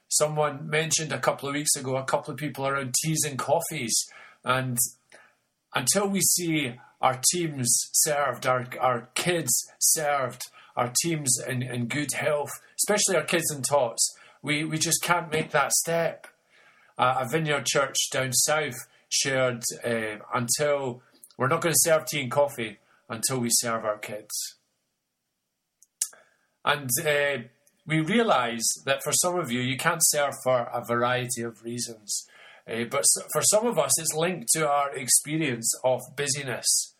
Someone 0.10 0.70
mentioned 0.70 1.12
a 1.12 1.20
couple 1.20 1.50
of 1.50 1.56
weeks 1.56 1.76
ago 1.76 1.98
a 1.98 2.04
couple 2.04 2.32
of 2.32 2.40
people 2.40 2.68
around 2.68 2.94
teas 3.04 3.24
and 3.28 3.40
coffees, 3.40 3.96
and 4.44 4.78
until 5.74 6.08
we 6.08 6.22
see 6.22 6.76
our 7.02 7.20
teams 7.32 7.68
served, 7.94 8.46
our 8.46 8.68
our 8.80 9.10
kids 9.16 9.52
served, 9.80 10.44
our 10.76 10.92
teams 11.04 11.40
in, 11.48 11.64
in 11.64 11.88
good 11.88 12.14
health, 12.14 12.52
especially 12.80 13.16
our 13.16 13.24
kids 13.26 13.50
and 13.52 13.66
tots, 13.66 14.16
we, 14.42 14.64
we 14.64 14.78
just 14.78 15.02
can't 15.02 15.32
make 15.32 15.52
that 15.52 15.72
step. 15.74 16.28
Uh, 16.98 17.20
a 17.20 17.30
vineyard 17.30 17.66
church 17.66 17.96
down 18.12 18.34
south 18.34 18.88
shared 19.10 19.64
uh, 19.86 20.18
until 20.34 21.02
we're 21.38 21.48
not 21.48 21.62
going 21.62 21.74
to 21.74 21.90
serve 21.90 22.06
tea 22.06 22.22
and 22.22 22.32
coffee 22.32 22.78
until 23.10 23.40
we 23.40 23.50
serve 23.52 23.86
our 23.86 23.98
kids. 23.98 24.56
And 26.66 26.90
uh, 27.06 27.44
we 27.86 28.02
realise 28.02 28.66
that 28.86 29.02
for 29.04 29.14
some 29.14 29.40
of 29.40 29.52
you, 29.52 29.62
you 29.62 29.78
can't 29.78 30.02
serve 30.04 30.34
for 30.44 30.70
a 30.74 30.84
variety 30.84 31.42
of 31.42 31.64
reasons. 31.64 32.28
Uh, 32.70 32.84
but 32.90 33.06
for 33.32 33.42
some 33.44 33.66
of 33.66 33.80
us, 33.80 33.98
it's 34.00 34.14
linked 34.14 34.50
to 34.54 34.68
our 34.68 34.94
experience 34.94 35.72
of 35.86 36.02
busyness. 36.18 36.96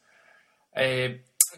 Uh, 0.76 1.10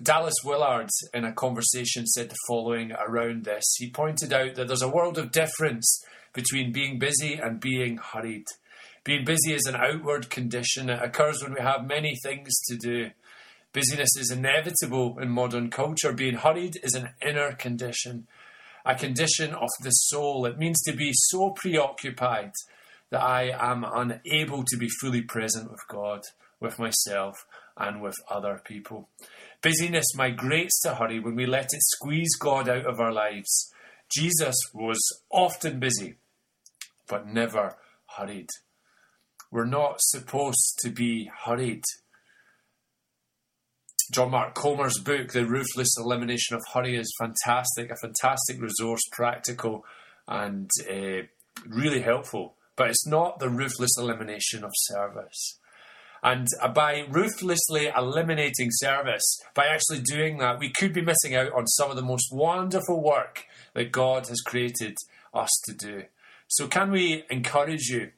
Dallas 0.02 0.34
Willard, 0.44 0.90
in 1.14 1.26
a 1.26 1.34
conversation, 1.34 2.08
said 2.08 2.30
the 2.30 2.38
following 2.48 2.94
around 2.94 3.44
this. 3.44 3.76
He 3.78 3.92
pointed 3.92 4.34
out 4.34 4.56
that 4.56 4.68
there's 4.68 4.82
a 4.82 4.90
world 4.90 5.18
of 5.18 5.32
difference 5.32 6.04
between 6.34 6.72
being 6.72 7.00
busy 7.00 7.36
and 7.36 7.60
being 7.60 7.98
hurried. 7.98 8.46
Being 9.04 9.26
busy 9.26 9.54
is 9.54 9.66
an 9.66 9.76
outward 9.76 10.30
condition. 10.30 10.90
It 10.90 11.02
occurs 11.02 11.42
when 11.42 11.54
we 11.54 11.62
have 11.62 11.88
many 11.88 12.16
things 12.24 12.52
to 12.68 12.76
do. 12.76 13.12
Busyness 13.72 14.10
is 14.18 14.32
inevitable 14.32 15.20
in 15.20 15.30
modern 15.30 15.70
culture. 15.70 16.12
Being 16.12 16.36
hurried 16.36 16.78
is 16.84 16.96
an 16.96 17.10
inner 17.26 17.54
condition, 17.54 18.28
a 18.86 18.96
condition 18.96 19.54
of 19.54 19.70
the 19.82 19.92
soul. 19.92 20.46
It 20.46 20.58
means 20.58 20.82
to 20.84 20.94
be 20.94 21.12
so 21.14 21.52
preoccupied 21.52 22.52
that 23.12 23.22
I 23.22 23.52
am 23.58 23.84
unable 23.84 24.64
to 24.66 24.78
be 24.78 24.90
fully 25.02 25.22
present 25.22 25.72
with 25.72 25.82
God, 25.88 26.22
with 26.60 26.80
myself, 26.80 27.46
and 27.78 28.02
with 28.02 28.16
other 28.30 28.62
people. 28.64 29.08
Busyness 29.62 30.16
migrates 30.16 30.82
to 30.82 30.96
hurry 30.96 31.20
when 31.20 31.36
we 31.36 31.46
let 31.46 31.66
it 31.74 31.82
squeeze 31.82 32.36
God 32.38 32.68
out 32.68 32.86
of 32.86 33.00
our 33.00 33.14
lives. 33.14 33.72
Jesus 34.12 34.56
was 34.74 35.00
often 35.32 35.80
busy, 35.80 36.16
but 37.08 37.28
never 37.28 37.78
hurried. 38.18 38.50
We're 39.52 39.66
not 39.66 39.96
supposed 40.00 40.80
to 40.84 40.90
be 40.90 41.30
hurried. 41.46 41.84
John 44.12 44.32
Mark 44.32 44.56
Comer's 44.56 45.00
book, 45.00 45.32
The 45.32 45.46
Ruthless 45.46 45.96
Elimination 45.98 46.56
of 46.56 46.64
Hurry, 46.74 46.96
is 46.96 47.14
fantastic, 47.20 47.92
a 47.92 47.96
fantastic 47.96 48.60
resource, 48.60 49.02
practical 49.12 49.86
and 50.28 50.70
uh, 50.90 51.24
really 51.68 52.02
helpful. 52.02 52.56
But 52.76 52.90
it's 52.90 53.06
not 53.06 53.40
the 53.40 53.50
ruthless 53.50 53.98
elimination 53.98 54.64
of 54.64 54.72
service. 54.76 55.60
And 56.24 56.48
by 56.74 57.06
ruthlessly 57.10 57.92
eliminating 57.96 58.70
service, 58.72 59.40
by 59.54 59.68
actually 59.68 60.02
doing 60.02 60.38
that, 60.40 60.60
we 60.60 60.72
could 60.72 60.94
be 60.94 61.02
missing 61.02 61.36
out 61.36 61.54
on 61.54 61.68
some 61.68 61.90
of 61.90 61.96
the 61.96 62.02
most 62.02 62.30
wonderful 62.32 63.02
work 63.02 63.46
that 63.80 63.94
God 63.94 64.28
has 64.28 64.42
created 64.42 64.98
us 65.34 65.50
to 65.64 65.74
do. 65.74 66.04
So, 66.50 66.68
can 66.68 66.92
we 66.92 67.24
encourage 67.30 67.88
you 67.88 68.12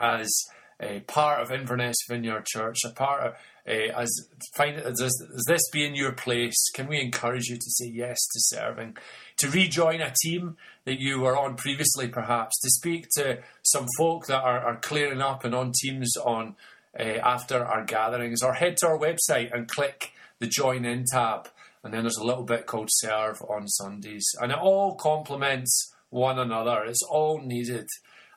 as 0.00 0.32
a 0.80 1.00
part 1.00 1.42
of 1.42 1.52
Inverness 1.52 1.98
Vineyard 2.08 2.46
Church, 2.46 2.78
a 2.82 2.88
part 2.88 3.26
of 3.26 3.34
uh, 3.68 3.92
as 4.00 4.10
find 4.56 4.82
does, 4.82 4.96
does 4.96 5.44
this 5.46 5.68
be 5.70 5.84
in 5.84 5.94
your 5.94 6.12
place? 6.12 6.56
Can 6.74 6.88
we 6.88 6.98
encourage 6.98 7.48
you 7.48 7.56
to 7.56 7.70
say 7.70 7.90
yes 7.92 8.18
to 8.32 8.40
serving, 8.56 8.96
to 9.36 9.50
rejoin 9.50 10.00
a 10.00 10.14
team 10.22 10.56
that 10.86 10.98
you 10.98 11.20
were 11.20 11.36
on 11.36 11.56
previously, 11.56 12.08
perhaps 12.08 12.58
to 12.60 12.70
speak 12.70 13.08
to 13.16 13.40
some 13.64 13.86
folk 13.98 14.26
that 14.28 14.42
are, 14.42 14.60
are 14.60 14.76
clearing 14.76 15.20
up 15.20 15.44
and 15.44 15.54
on 15.54 15.72
teams 15.82 16.16
on 16.24 16.56
uh, 16.98 17.02
after 17.02 17.62
our 17.62 17.84
gatherings, 17.84 18.42
or 18.42 18.54
head 18.54 18.78
to 18.78 18.86
our 18.86 18.98
website 18.98 19.54
and 19.54 19.68
click 19.68 20.12
the 20.38 20.46
join 20.46 20.86
in 20.86 21.04
tab, 21.12 21.48
and 21.84 21.92
then 21.92 22.02
there's 22.02 22.16
a 22.16 22.24
little 22.24 22.42
bit 22.42 22.66
called 22.66 22.88
serve 22.90 23.40
on 23.42 23.68
Sundays, 23.68 24.26
and 24.40 24.50
it 24.50 24.58
all 24.58 24.96
complements 24.96 25.94
one 26.10 26.38
another. 26.38 26.84
It's 26.84 27.02
all 27.08 27.40
needed, 27.40 27.88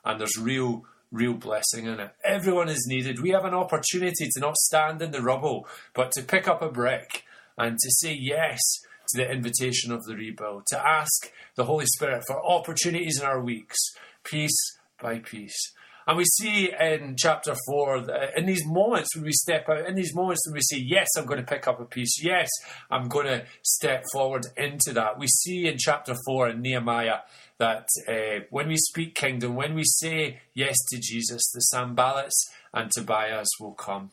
and 0.04 0.20
there's 0.20 0.38
real 0.38 0.84
real 1.10 1.32
blessing 1.32 1.86
in 1.86 1.98
it. 2.00 2.10
Everyone 2.22 2.68
is 2.68 2.86
needed. 2.86 3.20
We 3.20 3.30
have 3.30 3.46
an 3.46 3.54
opportunity 3.54 4.28
to 4.30 4.40
not 4.40 4.56
stand 4.56 5.00
in 5.00 5.10
the 5.10 5.22
rubble, 5.22 5.66
but 5.94 6.12
to 6.12 6.22
pick 6.22 6.46
up 6.46 6.60
a 6.60 6.70
brick 6.70 7.24
and 7.56 7.78
to 7.78 7.90
say 7.90 8.12
yes 8.12 8.60
to 9.08 9.22
the 9.22 9.30
invitation 9.30 9.90
of 9.90 10.04
the 10.04 10.14
rebuild, 10.14 10.66
to 10.66 10.86
ask 10.86 11.32
the 11.54 11.64
Holy 11.64 11.86
Spirit 11.86 12.24
for 12.26 12.44
opportunities 12.44 13.18
in 13.18 13.26
our 13.26 13.42
weeks, 13.42 13.78
piece 14.22 14.78
by 15.00 15.18
piece. 15.18 15.72
And 16.08 16.16
we 16.16 16.24
see 16.24 16.72
in 16.72 17.16
chapter 17.18 17.54
4, 17.66 18.32
in 18.34 18.46
these 18.46 18.64
moments 18.64 19.14
when 19.14 19.26
we 19.26 19.32
step 19.32 19.68
out, 19.68 19.86
in 19.86 19.94
these 19.94 20.14
moments 20.14 20.40
when 20.46 20.54
we 20.54 20.62
say, 20.62 20.78
Yes, 20.78 21.06
I'm 21.18 21.26
going 21.26 21.38
to 21.38 21.46
pick 21.46 21.68
up 21.68 21.80
a 21.80 21.84
piece, 21.84 22.22
yes, 22.24 22.48
I'm 22.90 23.08
going 23.08 23.26
to 23.26 23.44
step 23.62 24.04
forward 24.10 24.46
into 24.56 24.94
that. 24.94 25.18
We 25.18 25.26
see 25.26 25.66
in 25.66 25.76
chapter 25.76 26.14
4 26.24 26.48
in 26.48 26.62
Nehemiah 26.62 27.18
that 27.58 27.86
uh, 28.08 28.44
when 28.48 28.68
we 28.68 28.78
speak 28.78 29.16
kingdom, 29.16 29.54
when 29.54 29.74
we 29.74 29.84
say 29.84 30.40
yes 30.54 30.76
to 30.90 30.98
Jesus, 30.98 31.42
the 31.52 31.62
Sanballats 31.74 32.40
and 32.72 32.90
Tobias 32.90 33.48
will 33.60 33.74
come. 33.74 34.10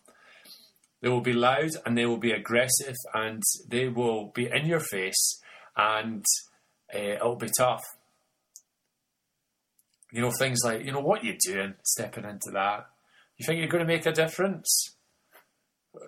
They 1.01 1.07
will 1.07 1.21
be 1.21 1.33
loud 1.33 1.71
and 1.85 1.97
they 1.97 2.05
will 2.05 2.17
be 2.17 2.31
aggressive 2.31 2.95
and 3.13 3.41
they 3.69 3.87
will 3.87 4.31
be 4.35 4.49
in 4.51 4.65
your 4.65 4.81
face 4.81 5.39
and 5.77 6.25
uh, 6.93 6.97
it'll 6.97 7.37
be 7.37 7.51
tough. 7.57 7.83
You 10.15 10.21
know, 10.21 10.31
things 10.31 10.59
like, 10.63 10.85
you 10.85 10.93
know, 10.93 11.01
what 11.01 11.25
you're 11.25 11.35
doing 11.45 11.73
stepping 11.83 12.23
into 12.23 12.49
that? 12.53 12.87
You 13.35 13.45
think 13.45 13.59
you're 13.59 13.67
going 13.67 13.85
to 13.85 13.93
make 13.93 14.05
a 14.05 14.13
difference? 14.13 14.95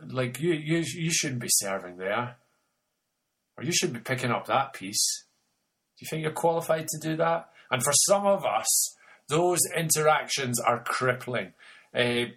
Like, 0.08 0.40
you, 0.40 0.54
you, 0.54 0.82
you 0.96 1.12
shouldn't 1.12 1.42
be 1.42 1.50
serving 1.50 1.98
there. 1.98 2.38
Or 3.58 3.66
you 3.66 3.74
should 3.74 3.92
be 3.92 4.00
picking 4.00 4.32
up 4.32 4.46
that 4.46 4.72
piece. 4.72 5.26
Do 5.98 6.06
you 6.06 6.08
think 6.10 6.24
you're 6.24 6.32
qualified 6.32 6.88
to 6.88 7.10
do 7.10 7.18
that? 7.18 7.50
And 7.70 7.84
for 7.84 7.92
some 8.08 8.26
of 8.26 8.46
us, 8.46 8.96
those 9.28 9.60
interactions 9.76 10.58
are 10.62 10.86
crippling. 10.86 11.52
Uh, 11.94 12.28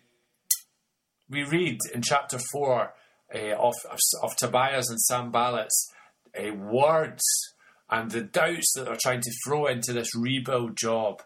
we 1.29 1.45
read 1.45 1.79
in 1.95 2.03
chapter 2.03 2.41
4 2.51 2.93
uh, 3.33 3.39
of, 3.39 3.75
of, 3.89 3.99
of, 4.25 4.35
Tobias 4.37 4.91
and 4.91 4.99
Sanballat's 5.09 5.93
uh, 6.37 6.53
words 6.53 7.23
and 7.89 8.11
the 8.11 8.23
doubts 8.23 8.73
that 8.75 8.87
they're 8.87 8.99
trying 9.01 9.21
to 9.21 9.33
throw 9.47 9.67
into 9.67 9.93
this 9.93 10.17
rebuild 10.17 10.77
job. 10.77 11.23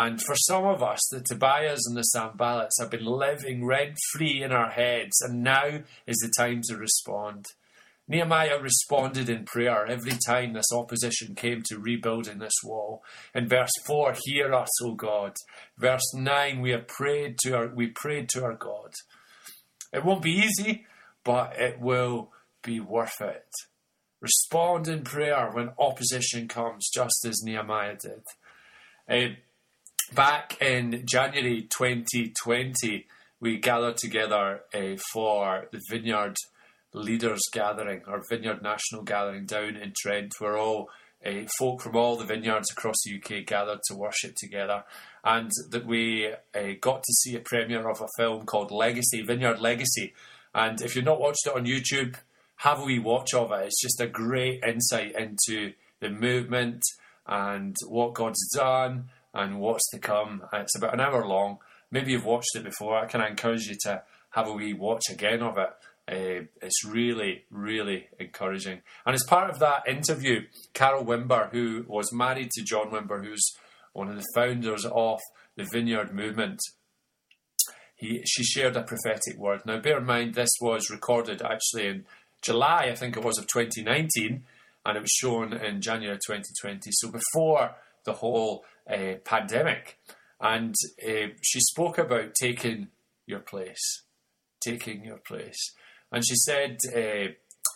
And 0.00 0.22
for 0.22 0.36
some 0.36 0.64
of 0.64 0.80
us, 0.80 1.00
the 1.10 1.20
Tobias 1.20 1.84
and 1.84 1.96
the 1.96 2.04
Sanballats 2.14 2.78
have 2.78 2.88
been 2.88 3.04
living 3.04 3.64
rent 3.64 3.96
free 4.12 4.44
in 4.44 4.52
our 4.52 4.70
heads, 4.70 5.20
and 5.20 5.42
now 5.42 5.80
is 6.06 6.18
the 6.18 6.32
time 6.38 6.60
to 6.68 6.76
respond. 6.76 7.46
Nehemiah 8.06 8.60
responded 8.60 9.28
in 9.28 9.44
prayer 9.44 9.84
every 9.86 10.16
time 10.24 10.52
this 10.52 10.72
opposition 10.72 11.34
came 11.34 11.62
to 11.64 11.80
rebuilding 11.80 12.38
this 12.38 12.54
wall. 12.62 13.02
In 13.34 13.48
verse 13.48 13.72
4, 13.86 14.14
hear 14.22 14.54
us, 14.54 14.70
O 14.84 14.94
God. 14.94 15.32
Verse 15.76 16.14
9, 16.14 16.60
we 16.60 16.70
have 16.70 16.86
prayed 16.86 17.36
to 17.38 17.56
our 17.56 17.66
we 17.66 17.88
prayed 17.88 18.28
to 18.28 18.44
our 18.44 18.54
God. 18.54 18.92
It 19.92 20.04
won't 20.04 20.22
be 20.22 20.30
easy, 20.30 20.86
but 21.24 21.58
it 21.58 21.80
will 21.80 22.30
be 22.62 22.78
worth 22.78 23.20
it. 23.20 23.50
Respond 24.20 24.86
in 24.86 25.02
prayer 25.02 25.50
when 25.52 25.70
opposition 25.76 26.46
comes, 26.46 26.88
just 26.88 27.26
as 27.26 27.42
Nehemiah 27.42 27.96
did. 27.96 28.22
Uh, 29.08 29.34
back 30.14 30.60
in 30.60 31.02
January 31.04 31.62
2020, 31.62 33.06
we 33.40 33.58
gathered 33.58 33.96
together 33.96 34.60
uh, 34.74 34.96
for 35.12 35.68
the 35.70 35.80
Vineyard 35.90 36.36
leaders 36.92 37.40
gathering, 37.52 38.02
our 38.06 38.22
Vineyard 38.30 38.62
National 38.62 39.02
gathering 39.02 39.46
down 39.46 39.76
in 39.76 39.92
Trent, 40.00 40.32
where 40.38 40.56
all 40.56 40.90
uh, 41.24 41.42
folk 41.58 41.82
from 41.82 41.96
all 41.96 42.16
the 42.16 42.24
vineyards 42.24 42.70
across 42.70 42.96
the 43.04 43.16
UK 43.16 43.44
gathered 43.44 43.80
to 43.88 43.96
worship 43.96 44.34
together, 44.36 44.84
and 45.24 45.50
that 45.70 45.86
we 45.86 46.32
uh, 46.54 46.72
got 46.80 47.02
to 47.02 47.12
see 47.12 47.36
a 47.36 47.40
premiere 47.40 47.88
of 47.88 48.00
a 48.00 48.08
film 48.16 48.46
called 48.46 48.70
Legacy, 48.70 49.22
Vineyard 49.22 49.60
Legacy. 49.60 50.14
And 50.54 50.80
if 50.80 50.96
you've 50.96 51.04
not 51.04 51.20
watched 51.20 51.46
it 51.46 51.54
on 51.54 51.66
YouTube, 51.66 52.16
have 52.56 52.80
a 52.80 52.84
wee 52.84 52.98
watch 52.98 53.34
of 53.34 53.52
it. 53.52 53.66
It's 53.66 53.82
just 53.82 54.00
a 54.00 54.06
great 54.06 54.62
insight 54.64 55.14
into 55.16 55.72
the 56.00 56.10
movement 56.10 56.82
and 57.26 57.76
what 57.86 58.14
God's 58.14 58.48
done 58.54 59.10
and 59.34 59.60
what's 59.60 59.88
to 59.90 59.98
come. 59.98 60.42
It's 60.52 60.76
about 60.76 60.94
an 60.94 61.00
hour 61.00 61.26
long. 61.26 61.58
Maybe 61.90 62.12
you've 62.12 62.24
watched 62.24 62.54
it 62.54 62.64
before. 62.64 62.98
I 62.98 63.06
can 63.06 63.20
encourage 63.20 63.66
you 63.66 63.76
to 63.82 64.02
have 64.30 64.48
a 64.48 64.52
wee 64.52 64.74
watch 64.74 65.04
again 65.10 65.42
of 65.42 65.56
it. 65.58 65.70
Uh, 66.10 66.46
it's 66.62 66.84
really, 66.84 67.44
really 67.50 68.08
encouraging. 68.18 68.80
And 69.04 69.14
as 69.14 69.24
part 69.24 69.50
of 69.50 69.58
that 69.58 69.86
interview, 69.86 70.42
Carol 70.72 71.04
Wimber, 71.04 71.50
who 71.50 71.84
was 71.86 72.12
married 72.12 72.50
to 72.52 72.64
John 72.64 72.90
Wimber, 72.90 73.22
who's 73.22 73.52
one 73.92 74.08
of 74.08 74.16
the 74.16 74.26
founders 74.34 74.86
of 74.86 75.20
the 75.56 75.68
Vineyard 75.70 76.14
Movement, 76.14 76.60
he, 77.96 78.22
she 78.24 78.44
shared 78.44 78.76
a 78.76 78.82
prophetic 78.82 79.36
word. 79.36 79.62
Now, 79.66 79.80
bear 79.80 79.98
in 79.98 80.06
mind, 80.06 80.34
this 80.34 80.50
was 80.60 80.88
recorded 80.88 81.42
actually 81.42 81.88
in 81.88 82.04
July, 82.40 82.88
I 82.90 82.94
think 82.94 83.16
it 83.16 83.24
was, 83.24 83.38
of 83.38 83.46
2019, 83.48 84.44
and 84.86 84.96
it 84.96 85.00
was 85.00 85.10
shown 85.10 85.52
in 85.52 85.80
January 85.82 86.16
2020. 86.16 86.90
So 86.92 87.10
before 87.10 87.74
the 88.04 88.12
whole 88.12 88.64
uh, 88.88 89.14
pandemic. 89.24 89.98
And 90.40 90.74
uh, 91.06 91.28
she 91.42 91.60
spoke 91.60 91.98
about 91.98 92.34
taking 92.34 92.88
your 93.26 93.40
place, 93.40 94.02
taking 94.60 95.04
your 95.04 95.18
place. 95.18 95.74
And 96.12 96.24
she 96.26 96.36
said 96.36 96.78
uh, 96.94 97.32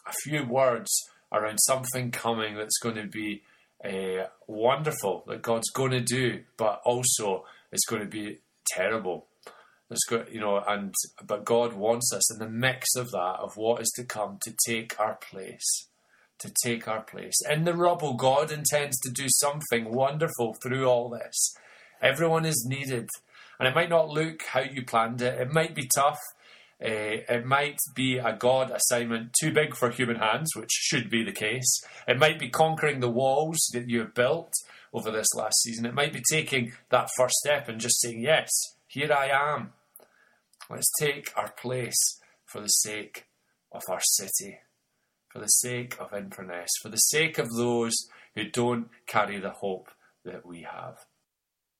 a 0.06 0.12
few 0.22 0.44
words 0.44 0.90
around 1.32 1.58
something 1.58 2.10
coming 2.10 2.56
that's 2.56 2.78
going 2.78 2.96
to 2.96 3.06
be 3.06 3.42
uh, 3.84 4.26
wonderful, 4.46 5.24
that 5.26 5.42
God's 5.42 5.70
going 5.70 5.90
to 5.90 6.00
do, 6.00 6.42
but 6.56 6.80
also 6.84 7.44
it's 7.72 7.86
going 7.86 8.02
to 8.02 8.08
be 8.08 8.38
terrible. 8.66 9.26
It's 9.90 10.04
got, 10.08 10.32
you 10.32 10.40
know, 10.40 10.62
and 10.66 10.94
but 11.26 11.44
God 11.44 11.74
wants 11.74 12.12
us 12.14 12.32
in 12.32 12.38
the 12.38 12.48
mix 12.48 12.94
of 12.96 13.10
that, 13.10 13.36
of 13.40 13.56
what 13.56 13.82
is 13.82 13.90
to 13.96 14.04
come, 14.04 14.38
to 14.42 14.54
take 14.66 14.98
our 14.98 15.16
place, 15.16 15.88
to 16.42 16.52
take 16.64 16.86
our 16.86 17.02
place 17.02 17.40
in 17.50 17.64
the 17.64 17.74
rubble. 17.74 18.14
God 18.14 18.52
intends 18.52 18.98
to 19.00 19.10
do 19.10 19.26
something 19.28 19.92
wonderful 19.92 20.54
through 20.54 20.86
all 20.86 21.08
this. 21.08 21.54
Everyone 22.00 22.44
is 22.44 22.66
needed, 22.68 23.08
and 23.58 23.68
it 23.68 23.74
might 23.74 23.88
not 23.88 24.08
look 24.08 24.42
how 24.42 24.60
you 24.60 24.84
planned 24.84 25.22
it. 25.22 25.40
It 25.40 25.52
might 25.52 25.74
be 25.74 25.88
tough. 25.94 26.18
Uh, 26.84 27.22
it 27.28 27.46
might 27.46 27.78
be 27.94 28.18
a 28.18 28.36
God 28.36 28.72
assignment 28.72 29.34
too 29.40 29.52
big 29.52 29.76
for 29.76 29.90
human 29.90 30.16
hands, 30.16 30.50
which 30.56 30.72
should 30.72 31.08
be 31.08 31.22
the 31.22 31.32
case. 31.32 31.80
It 32.08 32.18
might 32.18 32.40
be 32.40 32.48
conquering 32.48 32.98
the 32.98 33.08
walls 33.08 33.58
that 33.72 33.88
you 33.88 34.00
have 34.00 34.14
built 34.14 34.52
over 34.92 35.10
this 35.10 35.32
last 35.36 35.62
season. 35.62 35.86
It 35.86 35.94
might 35.94 36.12
be 36.12 36.22
taking 36.28 36.72
that 36.90 37.08
first 37.16 37.34
step 37.36 37.68
and 37.68 37.80
just 37.80 38.00
saying, 38.00 38.20
Yes, 38.20 38.50
here 38.88 39.12
I 39.12 39.28
am. 39.28 39.72
Let's 40.68 40.90
take 40.98 41.32
our 41.36 41.50
place 41.52 42.20
for 42.46 42.60
the 42.60 42.68
sake 42.68 43.26
of 43.70 43.82
our 43.88 44.00
city, 44.00 44.58
for 45.32 45.38
the 45.38 45.46
sake 45.46 45.96
of 45.98 46.12
Inverness, 46.12 46.70
for 46.82 46.90
the 46.90 46.96
sake 46.96 47.38
of 47.38 47.48
those 47.56 47.94
who 48.34 48.50
don't 48.50 48.88
carry 49.06 49.38
the 49.38 49.50
hope 49.50 49.88
that 50.24 50.44
we 50.44 50.62
have. 50.62 50.98